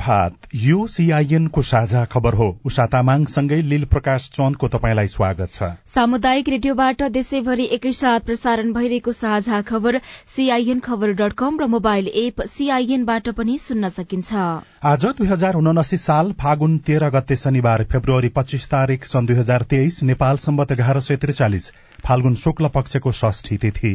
प्रभात 0.00 0.46
यो 0.56 0.86
सीआईएन 0.86 1.46
को 1.46 1.62
साझा 1.62 2.04
खबर 2.04 2.34
हो। 2.34 2.48
उषा 2.64 2.84
तामाङसँगै 2.86 3.60
लील 3.62 3.84
प्रकाश 3.84 4.28
चन्दको 4.34 4.68
तपाईँलाई 4.68 5.06
स्वागत 5.06 5.50
छ। 5.52 5.68
सामुदायिक 5.86 6.48
रेडियोबाट 6.48 7.02
देशैभरि 7.12 7.64
एकैसाथ 7.72 8.20
प्रसारण 8.20 8.72
भइरहेको 8.72 9.12
साझा 9.12 9.60
खबर 9.62 10.00
सीआईएन 10.26 10.80
खबर 10.80 11.12
डट 11.20 11.32
कम 11.36 11.60
र 11.60 11.66
मोबाइल 11.68 12.08
एप 12.16 12.40
सीआईएनबाट 12.48 13.28
पनि 13.36 13.58
सुन्न 13.60 13.88
सकिन्छ। 13.90 14.32
आज 14.84 15.04
दुई 15.12 15.28
हजार 15.28 15.60
उनासी 15.60 15.96
साल 15.98 16.32
फागुन 16.40 16.78
तेह्र 16.80 17.10
गते 17.10 17.36
शनिबार 17.36 17.84
फेब्रुअरी 17.92 18.28
पच्चीस 18.36 18.68
तारीक 18.70 19.04
सन् 19.04 19.26
दुई 19.26 19.36
हजार 19.36 19.62
तेइस 19.70 20.02
नेपाल 20.04 20.36
सम्बत 20.40 20.72
एघार 20.72 21.00
सय 21.00 21.16
त्रिचालिस 21.18 21.70
फाल्गुन 22.00 22.34
शुक्ल 22.40 22.68
पक्षको 22.74 23.12
षष्ठी 23.14 23.56
तिथि। 23.58 23.94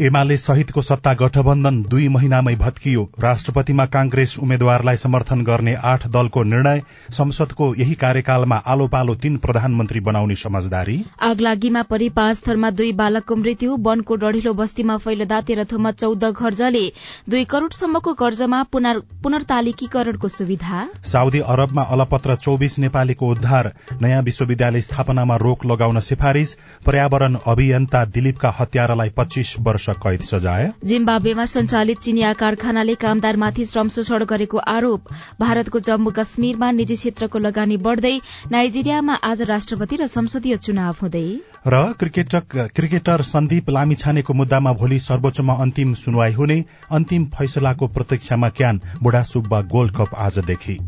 एमाले 0.00 0.36
सहितको 0.36 0.82
सत्ता 0.82 1.12
गठबन्धन 1.14 1.82
दुई 1.90 2.06
महिनामै 2.08 2.54
भत्कियो। 2.56 3.02
राष्ट्रपतिमा 3.20 3.84
कांग्रेस 3.86 4.36
उम्मेद्वारलाई 4.38 4.96
समर्थन 4.96 5.42
गर्ने 5.44 5.74
आठ 5.84 6.06
दलको 6.08 6.42
निर्णय 6.44 6.82
संसदको 7.12 7.74
यही 7.74 7.94
कार्यकालमा 7.94 8.56
आलो 8.66 8.86
पालो 8.88 9.14
तीन 9.16 9.36
प्रधानमन्त्री 9.36 10.00
बनाउने 10.00 10.34
समझदारी। 10.36 10.96
आगलागीमा 11.22 11.82
परि 11.84 12.08
पाँच 12.10 12.40
थरमा 12.46 12.70
दुई 12.72 12.92
बालकको 12.94 13.36
मृत्यु 13.36 13.76
वनको 13.80 14.14
डढिलो 14.16 14.54
बस्तीमा 14.54 14.96
फैलदा 14.98 15.40
तेह्रथोमा 15.42 15.90
चौध 15.94 16.24
घर 16.26 16.54
जले 16.54 16.86
दुई 17.28 17.44
करोड़सम्मको 17.46 18.14
कर्जमा 18.14 18.62
पुनर्तालिकीकरणको 18.72 20.28
सुविधा। 20.30 20.82
साउदी 21.04 21.40
अरबमा 21.46 21.82
अलपत्र 21.94 22.36
चौबिस 22.38 22.78
नेपालीको 22.78 23.30
उद्धार 23.30 23.72
नयाँ 24.02 24.22
विश्वविद्यालय 24.24 24.80
स्थापनामा 24.82 25.36
रोक 25.38 25.66
लगाउन 25.66 26.00
सिफारिश 26.02 26.56
पर्यावरण 26.86 27.36
अभियन्ता 27.46 28.04
दिलीपका 28.10 28.54
हत्यारालाई 28.58 29.10
पच्चीस 29.16 29.54
वर्ष 29.60 29.83
कैद 29.92 30.20
सजाय। 30.20 30.72
जिम्बाब्वेमा 30.84 31.44
सञ्चालित 31.44 31.98
चिनिया 31.98 32.32
कारखानाले 32.32 32.94
कामदारमाथि 32.94 33.64
श्रम 33.64 33.88
शोषण 33.88 34.24
गरेको 34.24 34.58
आरोप। 34.58 35.00
भारतको 35.40 35.78
जम्मू 35.80 36.10
कश्मीरमा 36.10 36.70
निजी 36.70 36.96
क्षेत्रको 36.96 37.38
लगानी 37.38 37.76
बढ़दै 37.76 38.20
नाइजेरियामा 38.52 39.14
आज 39.14 39.42
राष्ट्रपति 39.42 39.96
र 39.96 40.06
संसदीय 40.06 40.56
चुनाव 40.56 40.96
हुँदै। 41.02 41.40
र 41.66 41.94
क्रिकेटर 42.74 43.22
सन्दीप 43.22 43.70
लामिछानेको 43.70 44.34
मुद्दामा 44.34 44.72
भोलि 44.72 44.98
सर्वोच्चमा 44.98 45.54
अन्तिम 45.54 45.94
सुनवाई 45.94 46.32
हुने 46.32 46.64
अन्तिम 46.90 47.24
फैसलाको 47.24 47.86
प्रतीक्षामा 47.88 48.48
क्यान 48.48 48.80
बुढा 49.02 49.22
सुब्बा 49.22 49.60
गोल्ड 49.60 49.92
कप 49.96 50.14
आजदेखि। 50.14 50.78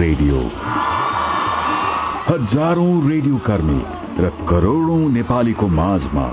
रेडियो। 0.00 0.38
हजारौं 2.30 2.90
रेडियो 3.10 3.38
कर्मी 3.46 3.78
र 4.24 4.28
करोड़ौं 4.48 4.98
नेपालीको 5.14 5.66
माझमा 5.78 6.26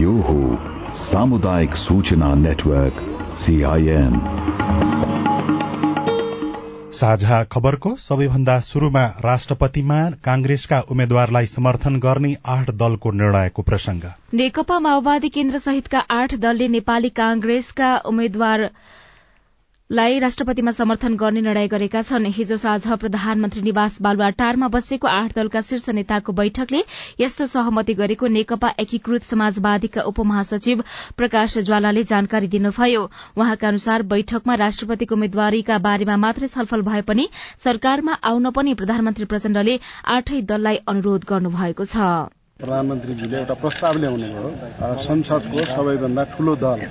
यो 0.00 0.16
हो 0.26 0.34
सामुदायिक 1.02 1.76
सूचना 1.82 2.28
नेटवर्क 2.40 2.98
सीआईएन 3.44 4.18
साझा 6.98 7.38
खबरको 7.54 7.94
सबैभन्दा 8.08 8.58
शुरूमा 8.68 9.04
राष्ट्रपतिमा 9.24 10.00
कांग्रेसका 10.24 10.80
उम्मेद्वारलाई 10.90 11.46
समर्थन 11.54 11.96
गर्ने 12.06 12.34
आठ 12.56 12.70
दलको 12.82 13.12
निर्णयको 13.20 13.62
प्रसंग 13.70 14.04
नेकपा 14.42 14.78
माओवादी 14.88 15.28
केन्द्र 15.38 15.58
सहितका 15.68 16.04
आठ 16.18 16.34
दलले 16.44 16.68
नेपाली 16.76 17.08
कांग्रेसका 17.22 17.94
उम्मेद्वार 18.12 18.68
लाई 19.92 20.18
राष्ट्रपतिमा 20.18 20.70
समर्थन 20.70 21.16
गर्ने 21.16 21.40
निर्णय 21.40 21.66
गरेका 21.68 22.00
छन्। 22.02 22.26
हिजो 22.32 22.56
साँझ 22.56 22.96
प्रधानमन्त्री 23.00 23.62
निवास 23.62 23.96
बालुवाटारमा 24.02 24.68
बसेको 24.68 25.08
आठ 25.08 25.34
दलका 25.36 25.60
शीर्ष 25.60 25.88
नेताको 25.90 26.32
बैठकले 26.32 26.80
यस्तो 27.20 27.46
सहमति 27.46 27.94
गरेको 27.94 28.26
नेकपा 28.26 28.70
एकीकृत 28.80 29.22
समाजवादीका 29.22 30.02
उपमहासचिव 30.02 30.82
प्रकाश 31.16 31.58
ज्वालाले 31.60 32.02
जानकारी 32.04 32.48
दिनुभयो। 32.48 33.02
उहाँका 33.36 33.68
अनुसार 33.68 34.02
बैठकमा 34.08 34.54
राष्ट्रपतिको 34.64 35.14
उम्मेद्वारीका 35.14 35.78
बारेमा 35.84 36.16
मात्रै 36.24 36.48
छलफल 36.48 36.82
भए 36.88 37.02
पनि 37.04 37.28
सरकारमा 37.64 38.16
आउन 38.24 38.50
पनि 38.50 38.74
प्रधानमन्त्री 38.74 39.24
प्रचण्डले 39.28 39.78
आठै 40.16 40.40
दललाई 40.48 40.80
अनुरोध 40.88 41.28
गर्नुभएको 41.28 41.84
छ। 41.84 42.32
प्रधानमन्त्रीजीले 42.58 43.36
एउटा 43.38 43.54
प्रस्ताव 43.60 43.98
ल्याउनु 43.98 44.26
भयो 44.32 44.96
संसदको 45.04 45.64
सबैभन्दा 45.68 46.24
ठूलो 46.32 46.56
दल। 46.64 46.88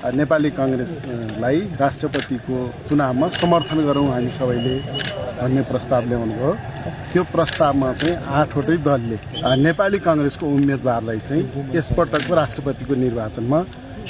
नेपाली 0.00 0.50
कांग्रेसलाई 0.50 1.58
राष्ट्रपतिको 1.80 2.56
चुनावमा 2.88 3.28
समर्थन 3.36 3.78
गरौँ 3.86 4.06
हामी 4.08 4.30
सबैले 4.32 4.74
भन्ने 5.40 5.62
प्रस्ताव 5.68 6.06
ल्याउनु 6.08 6.34
भयो। 6.40 6.52
त्यो 7.12 7.22
प्रस्तावमा 7.32 7.92
चाहिँ 8.00 8.16
आठवटै 8.40 8.76
दलले 8.80 9.16
नेपाली 9.60 9.98
कांग्रेसको 10.00 10.46
उम्मेद्वारलाई 10.56 11.18
चाहिँ 11.28 11.44
यसपटकको 11.76 12.34
राष्ट्रपतिको 12.34 12.94
निर्वाचनमा 13.04 13.60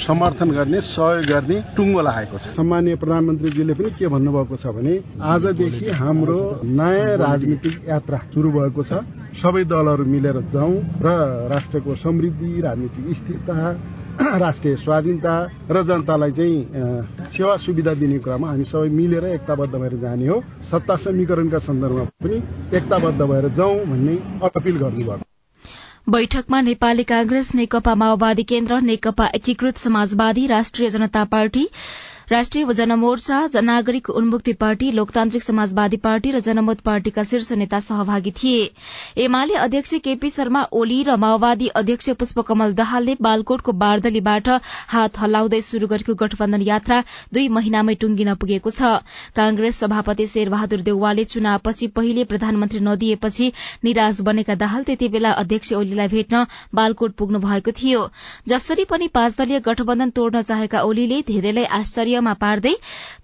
समर्थन 0.07 0.49
गर्ने 0.55 0.81
सहयोग 0.81 1.25
गर्ने 1.27 1.57
टुङ्गो 1.75 2.01
लागेको 2.07 2.37
छ। 2.39 2.55
सम्मान्य 2.55 2.95
प्रधानमन्त्रीजीले 2.95 3.73
पनि 3.75 3.89
के 3.99 4.07
भन्नुभएको 4.15 4.55
छ 4.63 4.65
भने 4.71 4.93
आजदेखि 5.19 5.89
हाम्रो 6.01 6.39
नयाँ 6.79 7.17
राजनीतिक 7.19 7.75
यात्रा 7.89 8.17
सुरु 8.31 8.49
भएको 8.57 8.83
छ। 8.87 9.03
सबै 9.43 9.63
दलहरू 9.67 10.05
मिलेर 10.07 10.39
जाउँ 10.55 10.75
र 11.03 11.07
राष्ट्रको 11.51 11.95
समृद्धि 11.99 12.51
राजनीतिक 12.63 13.15
स्थिरता 13.19 13.55
राष्ट्रिय 14.41 14.75
स्वाधीनता 14.77 15.33
र 15.71 15.81
जनतालाई 15.83 16.31
चाहिँ 16.31 17.31
सेवा 17.33 17.55
सुविधा 17.57 17.93
दिने 17.97 18.17
कुरामा 18.19 18.47
हामी 18.49 18.65
सबै 18.69 18.89
मिलेर 18.89 19.25
एकताबद्ध 19.25 19.73
भएर 19.73 19.95
जाने 20.01 20.27
हो। 20.27 20.37
सत्ता 20.71 20.95
समीकरणका 21.05 21.59
सन्दर्भमा 21.59 22.03
पनि 22.21 22.37
एकताबद्ध 22.77 23.21
भएर 23.21 23.47
जाउँ 23.57 23.77
भन्ने 23.85 24.15
अपिल 24.45 24.77
गर्नुभयो 24.77 25.17
बैठकमा 26.09 26.61
नेपाली 26.61 27.03
कांग्रेस 27.09 27.53
नेकपा 27.55 27.95
माओवादी 27.95 28.43
केन्द्र 28.43 28.79
नेकपा 28.81 29.25
एकीकृत 29.35 29.77
समाजवादी 29.77 30.45
राष्ट्रिय 30.47 30.89
जनता 30.89 31.23
पार्टी 31.33 31.67
राष्ट्रिय 32.31 32.65
जनमोर्चा 32.73 33.61
नागरिक 33.61 34.09
उन्मुक्ति 34.09 34.51
पार्टी 34.53 34.91
लोकतान्त्रिक 34.91 35.43
समाजवादी 35.43 35.97
पार्टी 35.97 36.31
र 36.31 36.39
जनमत 36.39 36.79
पार्टीका 36.81 37.23
शीर्ष 37.23 37.51
नेता 37.53 37.79
सहभागी 37.81 38.31
थिए। 38.33 38.69
एमाले 39.17 39.55
अध्यक्ष 39.57 39.93
केपी 40.03 40.29
शर्मा 40.29 40.61
ओली 40.73 41.01
र 41.03 41.15
माओवादी 41.17 41.67
अध्यक्ष 41.75 42.09
पुष्पकमल 42.19 42.73
दहालले 42.73 43.15
बालकोटको 43.21 43.71
बारदलीबाट 43.73 44.47
हात 44.87 45.19
हल्लाउँदै 45.19 45.59
शुरू 45.61 45.87
गरेको 45.87 46.15
गठबन्धन 46.15 46.61
यात्रा 46.61 47.01
दुई 47.33 47.47
महिनामै 47.49 47.95
टुंगिन 47.95 48.33
पुगेको 48.35 48.69
छ। 48.69 49.03
कांग्रेस 49.35 49.79
सभापति 49.79 50.27
शेरबहादुर 50.27 50.81
देउवाले 50.87 51.23
चुनावपछि 51.25 51.87
पहिले 51.91 52.23
प्रधानमन्त्री 52.31 52.79
नदिएपछि 52.81 53.51
निराश 53.83 54.21
बनेका 54.21 54.55
दाहाल 54.55 54.83
त्यति 54.83 55.07
बेला 55.09 55.31
अध्यक्ष 55.43 55.73
ओलीलाई 55.73 56.07
भेट्न 56.07 56.45
बालकोट 56.73 57.19
पुग्नु 57.19 57.39
भएको 57.41 57.75
थियो। 57.75 58.07
जसरी 58.47 58.87
पनि 58.87 59.11
पाँच 59.11 59.37
दलीय 59.37 59.59
गठबन्धन 59.67 60.09
तोड्न 60.15 60.41
चाहेका 60.43 60.87
ओलीले 60.87 61.21
धेरैलाई 61.27 61.71
आश्चर्य 61.81 62.19
मा 62.21 62.33
पार्दै 62.41 62.73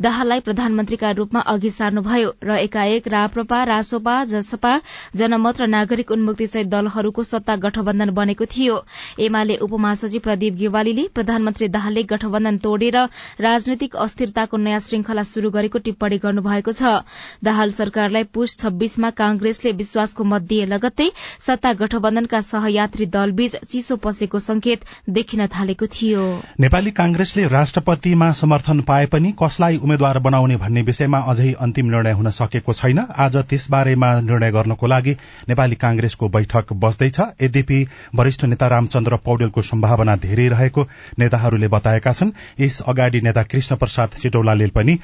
दाहाललाई 0.01 0.39
प्रधानमन्त्रीका 0.47 1.11
रूपमा 1.19 1.39
अघि 1.47 1.71
सार्नुभयो 1.71 2.29
र 2.43 2.57
एकाएक 2.59 3.07
राप्रपा 3.07 3.63
रासोपा 3.65 4.15
जसपा 4.25 4.73
जनमत 5.15 5.61
र 5.61 5.67
नागरिक 5.67 6.11
उन्मुक्ति 6.11 6.47
सहित 6.47 6.67
दलहरूको 6.69 7.23
सत्ता 7.25 7.55
गठबन्धन 7.57 8.09
बनेको 8.13 8.45
थियो। 8.47 8.75
एमाले 9.19 9.55
उपमहासचिव 9.61 10.21
प्रदीप 10.21 10.53
गेवालीले 10.55 11.07
प्रधानमन्त्री 11.13 11.67
दाहालले 11.69 12.03
गठबन्धन 12.11 12.57
तोडेर 12.59 12.97
राजनैतिक 13.41 13.95
अस्थिरताको 13.97 14.57
नयाँ 14.59 14.79
श्रृंखला 14.79 15.23
शुरू 15.25 15.49
गरेको 15.51 15.79
टिप्पणी 15.79 16.17
गर्नुभएको 16.19 16.71
छ। 16.71 17.03
दाहाल 17.43 17.69
सरकारलाई 17.71 18.23
पुष 18.33 18.57
छब्बीसमा 18.57 19.09
कांग्रेसले 19.15 19.71
विश्वासको 19.77 20.23
मत 20.25 20.41
दिए 20.49 20.65
लगत्तै 20.67 21.09
सत्ता 21.41 21.73
गठबन्धनका 21.77 22.41
सहयात्री 22.43 23.05
दलबीच 23.07 23.55
चिसो 23.67 23.95
पसेको 23.97 24.39
संकेत 24.39 24.85
देखिन 25.09 25.45
थालेको 25.49 25.85
थियो। 25.87 26.23
नेपाली 26.59 26.91
कांग्रेसले 26.93 27.47
राष्ट्रपतिमा 27.49 28.31
समर्थन 28.33 28.81
पाए 28.87 29.05
पनि 29.05 29.31
कसलाई 29.41 29.77
उम्मेद्वार 29.77 30.19
बनाउने 30.19 30.55
भन्ने 30.57 30.81
विषयमा 30.81 31.19
अझै 31.27 31.51
अन्तिम 31.59 31.85
निर्णय 31.85 32.11
हुन 32.11 32.29
सकेको 32.31 32.73
छैन। 32.73 32.99
आज 33.17 33.37
त्यसबारेमा 33.49 34.09
निर्णय 34.21 34.51
गर्नको 34.51 34.87
लागि 34.87 35.15
नेपाली 35.49 35.75
कांग्रेसको 35.75 36.29
बैठक 36.29 36.73
बस्दैछ। 36.75 37.19
यद्यपि 37.41 37.79
वरिष्ठ 38.15 38.45
नेता 38.45 38.67
रामचन्द्र 38.67 39.15
पौडेलको 39.25 39.61
सम्भावना 39.63 40.15
धेरै 40.17 40.47
रहेको 40.47 40.87
नेताहरूले 41.19 41.67
बताएका 41.67 42.11
छन्। 42.13 42.31
यस 42.59 42.81
अगाडि 42.87 43.21
नेता 43.21 43.43
कृष्ण 43.43 43.75
प्रसाद 43.75 44.09
सिटौलाले 44.17 44.67
पनि 44.75 44.97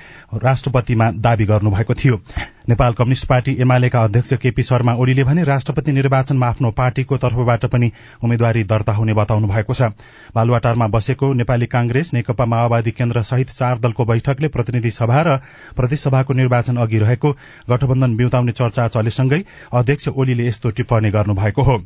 राष्ट्रपतिमा 0.44 1.12
दावी 1.20 1.46
गर्नुभएको 1.46 1.94
थियो। 1.94 2.22
नेपाल 2.70 2.94
कम्युनिष्ट 2.94 3.26
पार्टी 3.28 3.56
एमालेका 3.62 4.04
अध्यक्ष 4.04 4.34
केपी 4.34 4.64
शर्मा 4.64 4.94
ओलीले 4.96 5.24
भने 5.24 5.44
राष्ट्रपति 5.44 5.92
निर्वाचनमा 5.92 6.48
आफ्नो 6.48 6.72
पार्टीको 6.72 7.18
तर्फबाट 7.18 7.66
पनि 7.66 7.92
उम्मेद्वारी 8.24 8.64
दर्ता 8.64 8.94
हुने 8.94 9.14
बताउनु 9.14 9.48
भएको 9.48 9.74
छ। 9.74 9.92
बालुवाटारमा 10.36 10.88
बसेको 10.88 11.34
नेपाली 11.34 11.66
कांग्रेस 11.68 12.14
नेकपा 12.14 12.46
माओवादी 12.46 12.92
केन्द्र 12.92 13.24
सहित 13.24 13.50
चार 13.64 13.80
दलको 13.80 14.06
बैठकले 14.06 14.48
प्रतिनिधि 14.50 14.92
सभा 14.92 15.22
र 15.22 15.38
प्रदेशसभाको 15.76 16.34
निर्वाचन 16.34 16.86
अघि 16.86 17.00
रहेको 17.00 17.36
गठबन्धन 17.70 18.16
बिउताउने 18.18 18.60
चर्चा 18.62 18.88
चलेसँगै 18.96 19.44
अध्यक्ष 19.74 20.08
ओलीले 20.16 20.48
यस्तो 20.48 20.78
टिप्पणी 20.80 21.12
गर्नुभएको 21.12 21.64
हो। 21.64 21.78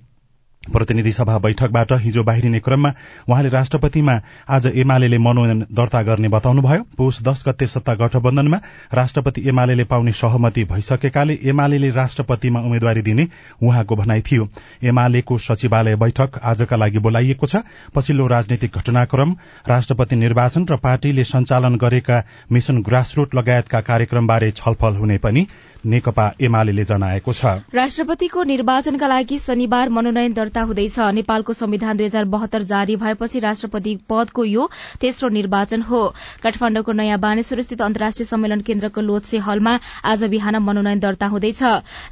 प्रतिनिधि 0.68 1.12
सभा 1.12 1.38
बैठकबाट 1.40 1.94
हिजो 2.02 2.24
बाहिरिने 2.24 2.60
क्रममा 2.60 2.92
उहाँले 3.30 3.50
राष्ट्रपतिमा 3.50 4.20
आज 4.50 4.68
एमाले 4.76 5.18
मनोनयन 5.18 5.66
दर्ता 5.72 6.02
गर्ने 6.04 6.28
बताउनुभयो। 6.28 6.84
पुष 6.98 7.22
दश 7.24 7.44
गते 7.48 7.68
सत्ता 7.68 7.94
गठबन्धनमा 7.96 8.60
राष्ट्रपति 8.94 9.48
एमाले 9.50 9.84
पाउने 9.86 10.12
सहमति 10.14 10.64
भइसकेकाले 10.64 11.40
एमाले 11.46 11.90
राष्ट्रपतिमा 11.92 12.60
उम्मेद्वारी 12.60 13.02
दिने 13.02 13.28
उहाँको 13.64 13.96
भनाइ 13.96 14.22
थियो। 14.22 14.48
एमालेको 14.84 15.38
सचिवालय 15.40 15.96
बैठक 15.96 16.40
आजका 16.44 16.76
लागि 16.76 17.00
बोलाइएको 17.00 17.48
छ। 17.48 17.64
पछिल्लो 17.96 18.28
राजनीतिक 18.28 18.78
घटनाक्रम 18.78 19.36
राष्ट्रपति 19.68 20.16
निर्वाचन 20.16 20.66
र 20.72 20.76
पार्टीले 20.78 21.24
सञ्चालन 21.24 21.76
गरेका 21.78 22.24
मिशन 22.52 22.82
ग्रासरूट 22.82 23.36
लगायतका 23.36 23.82
कार्यक्रमबारे 23.82 24.52
छलफल 24.52 24.96
हुने 24.96 25.18
पनि 25.18 25.48
नेकपा 25.86 26.26
एमाले 26.42 26.84
जनाएको 26.84 27.34
छ। 27.34 27.46
राष्ट्रपतिको 27.74 28.44
निर्वाचनका 28.44 29.08
लागि 29.08 29.38
शनिबार 29.40 29.90
मनोनयन 29.90 30.34
दर्ता 30.34 30.62
हुँदैछ। 30.64 31.00
नेपालको 31.14 31.54
संविधान 31.54 31.98
दुई 31.98 32.06
हजार 32.06 32.26
बहत्तर 32.28 32.64
जारी 32.64 32.96
भएपछि 32.98 33.40
राष्ट्रपति 33.40 33.96
पदको 34.10 34.44
यो 34.46 34.70
तेस्रो 35.02 35.30
निर्वाचन 35.30 35.82
हो। 35.82 36.02
काठमाण्डुको 36.44 36.92
नयाँ 36.94 37.20
बानेश्वर 37.20 37.62
स्थित 37.62 37.82
अन्तर्राष्ट्रिय 37.82 38.26
सम्मेलन 38.26 38.62
केन्द्रको 38.62 39.02
लोत्से 39.02 39.38
हलमा 39.40 39.78
आज 40.06 40.24
बिहान 40.26 40.56
मनोनयन 40.60 41.00
दर्ता 41.00 41.28
हुँदैछ। 41.28 41.64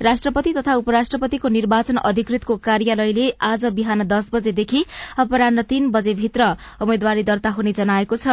राष्ट्रपति 0.01 0.53
तथा 0.53 0.75
उपराष्ट्रपतिको 0.75 1.47
निर्वाचन 1.50 1.97
अधिकृतको 2.06 2.56
कार्यालयले 2.65 3.29
आज 3.44 3.65
बिहान 3.75 4.07
दस 4.07 4.29
बजेदेखि 4.33 4.85
अपरान्न 5.19 5.62
तीन 5.63 5.89
बजेभित्र 5.91 6.56
उम्मेद्वारी 6.81 7.23
दर्ता 7.23 7.50
हुने 7.50 7.73
जनाएको 7.73 8.15
छ। 8.17 8.27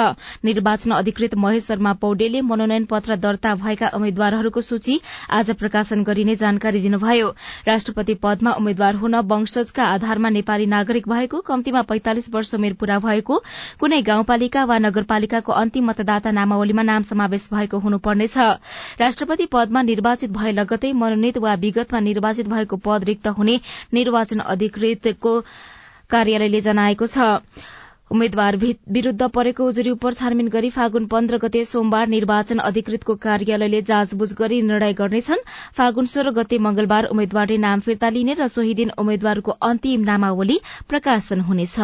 निर्वाचन 0.45 0.91
अधिकृत 0.93 1.35
महेश 1.37 1.67
शर्मा 1.67 1.93
पौडेलले 2.03 2.41
मनोनयन 2.43 2.85
पत्र 2.85 3.17
दर्ता 3.19 3.55
भएका 3.55 3.89
उम्मेद्वारहरूको 3.95 4.61
सूची 4.63 5.01
आज 5.31 5.51
प्रकाशन 5.53 6.03
गरिने 6.03 6.35
जानकारी 6.37 6.81
दिनुभयो। 6.81 7.29
राष्ट्रपति 7.67 8.15
पदमा 8.15 8.53
उम्मेद्वार 8.53 8.95
हुन 8.95 9.15
वंशजका 9.27 9.85
आधारमा 9.85 10.29
नेपाली 10.31 10.67
नागरिक 10.67 11.09
भएको 11.09 11.41
कम्तीमा 11.43 11.83
पैंतालिस 11.83 12.29
वर्ष 12.35 12.55
उमेर 12.55 12.73
पूरा 12.75 12.99
भएको 12.99 13.39
कुनै 13.81 14.01
गाउँपालिका 14.03 14.65
वा 14.65 14.79
नगरपालिकाको 14.79 15.53
अन्तिम 15.55 15.85
मतदाता 15.87 16.31
नामावलीमा 16.31 16.83
नाम 16.83 17.03
समावेश 17.03 17.49
भएको 17.53 17.79
हुनुपर्नेछ। 17.79 18.39
राष्ट्रपति 19.01 19.47
पदमा 19.47 19.83
निर्वाचित 19.83 20.31
भए 20.31 20.53
लगतै 20.53 20.93
मनोनित 20.95 21.39
वा 21.39 21.55
विगतमा 21.55 22.01
निर्वाचित 22.01 22.49
भएको 22.49 22.77
पद 22.77 23.05
रिक्त 23.05 23.29
हुने 23.29 23.61
निर्वाचन 23.95 24.39
अधिकृतको 24.49 25.41
कार्यालयले 26.11 26.61
जनाएको 26.61 27.07
छ। 27.07 27.39
उम्मेद्वार 28.11 28.57
विरूद्ध 28.95 29.29
परेको 29.35 29.67
उजुरी 29.69 29.91
उप 29.91 30.03
छानबिन 30.17 30.49
गरी 30.55 30.71
फागुन 30.71 31.07
पन्ध्र 31.13 31.39
गते 31.45 31.65
सोमबार 31.65 32.09
निर्वाचन 32.15 32.59
अधिकृतको 32.65 33.15
कार्यालयले 33.23 33.81
जाँचबुझ 33.91 34.29
गरी 34.41 34.61
निर्णय 34.63 34.93
गर्नेछन्। 34.99 35.47
फागुन 35.77 36.07
सोह्र 36.13 36.31
गते 36.41 36.59
मंगलबार 36.67 37.09
उम्मेद्वारले 37.15 37.59
नाम 37.65 37.81
फिर्ता 37.87 38.09
लिने 38.19 38.35
र 38.41 38.49
सोही 38.57 38.75
दिन 38.83 38.91
उम्मेद्वारको 38.99 39.57
अन्तिम 39.71 40.05
नामावली 40.11 40.61
प्रकाशन 40.89 41.41
हुनेछ। 41.49 41.79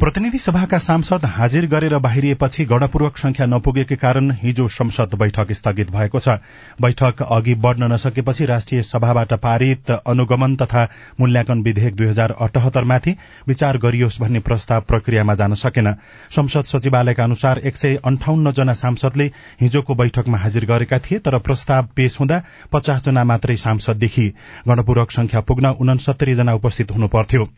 प्रतिनिधि 0.00 0.38
सभाका 0.38 0.78
सांसद 0.78 1.24
हाजिर 1.26 1.66
गरेर 1.66 1.96
बाहिरिएपछि 1.98 2.64
गणपूर्वक 2.64 3.16
संख्या 3.18 3.46
नपुगेकै 3.46 3.96
कारण 3.96 4.30
हिजो 4.42 4.66
संसद 4.68 5.14
बैठक 5.18 5.50
स्थगित 5.52 5.90
भएको 5.90 6.18
छ। 6.18 6.36
बैठक 6.80 7.22
अघि 7.28 7.54
बढ़न 7.56 7.90
नसकेपछि 7.92 8.46
राष्ट्रिय 8.46 8.82
सभाबाट 8.82 9.34
पारित 9.42 9.90
अनुगमन 9.90 10.56
तथा 10.56 10.86
मूल्याङ्कन 11.20 11.62
विधेयक 11.62 11.96
दुई 11.96 12.06
हजार 12.06 12.36
अठहत्तरमाथि 12.40 13.16
विचार 13.48 13.78
गरियोस् 13.78 14.20
भन्ने 14.20 14.40
प्रस्ताव 14.46 14.80
प्रक्रियामा 14.88 15.34
जान 15.34 15.54
सकेन। 15.56 15.92
संसद 16.30 16.72
सचिवालयका 16.72 17.24
अनुसार 17.24 17.58
एक 17.64 17.76
सय 17.76 17.98
अन्ठाउन्न 18.06 18.52
जना 18.54 18.74
सांसदले 18.78 19.30
हिजोको 19.60 19.94
बैठकमा 19.96 20.38
हाजिर 20.38 20.64
गरेका 20.66 20.98
थिए 21.00 21.18
तर 21.20 21.38
प्रस्ताव 21.40 21.88
पेश 21.96 22.20
हुँदा 22.20 22.42
पचास 22.72 23.04
जना 23.04 23.24
मात्रै 23.26 23.56
सांसद 23.58 23.96
देखि 23.98 24.32
गणपूर्वक 24.68 25.10
संख्या 25.12 25.40
पुग्न 25.42 25.78
उनसत्तरी 25.80 26.34
जना 26.34 26.54
उपस्थित 26.54 26.90
हुनुपर्थ्यो 26.90 27.48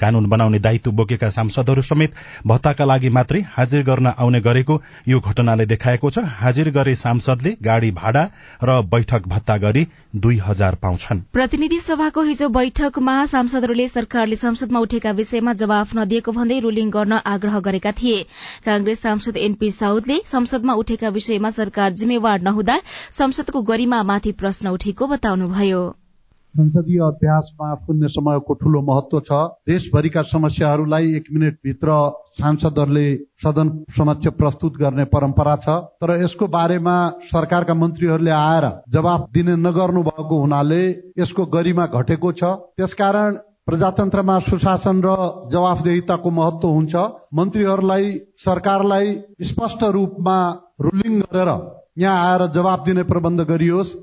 कानून 0.00 0.28
बनाउने 0.28 0.58
दायित्व 0.58 0.90
बोकेका 0.92 1.30
सांसदहरू 1.30 1.82
समेत 1.82 2.14
भत्ताका 2.46 2.84
लागि 2.84 3.08
मात्रै 3.10 3.40
हाजिर 3.48 3.82
गर्न 3.84 4.06
आउने 4.08 4.40
गरेको 4.40 4.80
यो 5.08 5.20
घटनाले 5.20 5.66
देखाएको 5.66 6.10
छ। 6.10 6.18
हाजिर 6.40 6.70
गरे 6.70 6.94
सांसदले 6.94 7.50
गाड़ी 7.62 7.90
भाडा 7.92 8.24
र 8.62 8.80
बैठक 8.84 9.28
भत्ता 9.28 9.56
गरी 9.56 9.86
दुई 10.16 10.38
हजार 10.44 10.74
पाउँछन्। 10.82 11.20
प्रतिनिधि 11.32 11.80
सभाको 11.80 12.22
हिजो 12.22 12.48
बैठकमा 12.50 13.14
सांसदहरूले 13.26 13.88
सरकारले 13.88 14.36
संसदमा 14.36 14.80
उठेका 14.80 15.10
विषयमा 15.12 15.52
जवाफ 15.54 15.96
नदिएको 15.96 16.32
भन्दै 16.32 16.58
रूलिङ 16.60 16.90
गर्न 16.90 17.12
आग्रह 17.24 17.58
गरेका 17.60 17.92
थिए। 17.92 18.22
कांग्रेस 18.64 19.02
सांसद 19.02 19.36
एनपी 19.38 19.70
साउदले 19.72 20.20
संसदमा 20.26 20.74
उठेका 20.74 21.08
विषयमा 21.08 21.50
सरकार 21.50 21.92
जिम्मेवार 21.94 22.40
नहुँदा 22.42 22.80
संसदको 23.12 23.62
गरिमामाथि 23.62 24.32
प्रश्न 24.32 24.68
उठेको 24.70 25.06
बताउनुभयो। 25.06 26.03
संसदीय 26.54 27.00
अभ्यासमा 27.02 27.74
शून्य 27.76 28.08
समयको 28.08 28.54
ठूलो 28.54 28.80
महत्व 28.82 29.20
छ। 29.20 29.38
देशभरिका 29.66 30.22
समस्याहरूलाई 30.24 31.14
एक 31.16 31.24
मिनटभित्र 31.32 31.96
सांसदहरूले 32.38 33.06
सदन 33.42 33.68
समक्ष 33.96 34.26
प्रस्तुत 34.38 34.76
गर्ने 34.78 35.04
परम्परा 35.10 35.56
छ। 35.56 35.74
तर 35.98 36.14
यसको 36.22 36.46
बारेमा 36.48 36.94
सरकारका 37.32 37.74
मन्त्रीहरूले 37.74 38.30
आएर 38.30 38.68
जवाफ 38.94 39.26
दिने 39.34 39.56
नगर्नु 39.58 40.02
भएको 40.04 40.40
हुनाले 40.40 40.82
यसको 41.18 41.46
गरिमा 41.56 41.86
घटेको 41.88 42.32
छ। 42.32 42.54
त्यसकारण 42.78 43.36
प्रजातन्त्रमा 43.66 44.38
सुशासन 44.46 45.02
र 45.04 45.10
जवाफदेहिताको 45.50 46.30
महत्व 46.30 46.68
हुन्छ। 46.68 46.94
मन्त्रीहरूलाई 47.34 48.16
सरकारलाई 48.38 49.14
स्पष्ट 49.42 49.84
रूपमा 49.98 50.38
रुलिङ 50.80 51.20
गरेर 51.20 51.50
यहाँ 51.98 52.18
आएर 52.24 52.46
जवाफ 52.54 52.84
दिने 52.86 53.02
प्रबन्ध 53.10 53.40
गरियोस्। 53.50 53.96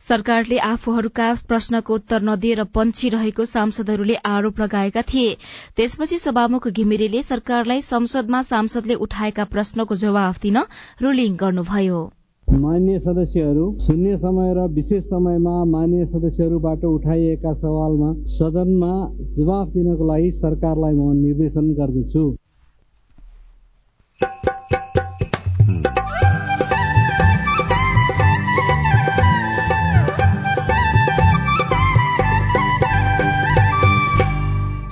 सरकारले 0.00 0.58
आफूहरूका 0.60 1.28
प्रश्नको 1.48 1.94
उत्तर 1.94 2.22
नदिएर 2.22 2.62
रहेको 3.10 3.44
सांसदहरूले 3.44 4.14
आरोप 4.26 4.60
लगाएका 4.60 5.02
थिए। 5.02 5.36
त्यसपछि 5.76 6.18
सभामुख 6.18 6.68
घिमिरेले 6.70 7.22
सरकारलाई 7.22 7.80
संसदमा 7.82 8.42
सांसदले 8.42 8.94
उठाएका 9.06 9.44
प्रश्नको 9.54 9.94
जवाफ 9.96 10.40
दिन 10.42 10.58
रुलिङ 11.02 11.36
गर्नुभयो। 11.36 12.02
मान्य 12.48 12.98
सदस्यहरू 12.98 13.66
शून्य 13.80 14.16
समय 14.18 14.52
र 14.54 14.66
विशेष 14.70 15.04
समयमा 15.04 15.64
मान्य 15.64 16.06
सदस्यहरूबाट 16.06 16.84
उठाइएका 16.84 17.52
सवालमा 17.54 18.12
सदनमा 18.34 18.92
जवाफ 19.36 19.68
दिनको 19.68 20.04
लागि 20.06 20.30
सरकारलाई 20.32 20.94
म 20.94 21.12
निर्देशन 21.16 21.72
गर्दछु। 21.74 22.24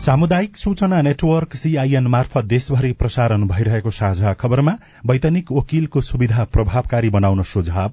सामुदायिक 0.02 0.56
सूचना 0.56 1.00
नेटवर्क 1.02 1.52
सीआईएन 1.54 2.06
मार्फत 2.06 2.44
देशभरि 2.44 2.92
प्रसारण 2.92 3.42
भइरहेको 3.48 3.90
साझा 3.90 4.32
खबरमा 4.32 4.72
वैतनिक 5.06 5.52
वकिलको 5.52 6.00
सुविधा 6.00 6.44
प्रभावकारी 6.44 7.10
बनाउन 7.10 7.42
सुझाव। 7.42 7.90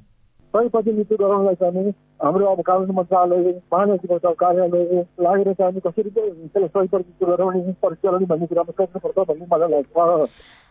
हाम्रो 2.20 2.46
अब 2.46 2.62
कानुन 2.68 2.92
मन्त्रालय 2.96 3.52
महाधिवक्ता 3.74 4.32
कार्यालय 4.40 5.04
लागेर 5.24 5.54
चाहिँ 5.54 5.72
हामी 5.72 5.80
कसरी 5.80 6.10
त्यसलाई 6.10 6.68
सही 6.68 6.88
प्रतिनिधित्व 6.88 7.26
गराउने 7.26 7.74
परिचालन 7.84 8.26
भन्ने 8.32 8.46
कुरामा 8.46 8.72
सोच्नुपर्छ 8.72 9.28
भन्ने 9.30 9.46
मलाई 9.54 9.70
लाग्छ। 9.72 10.28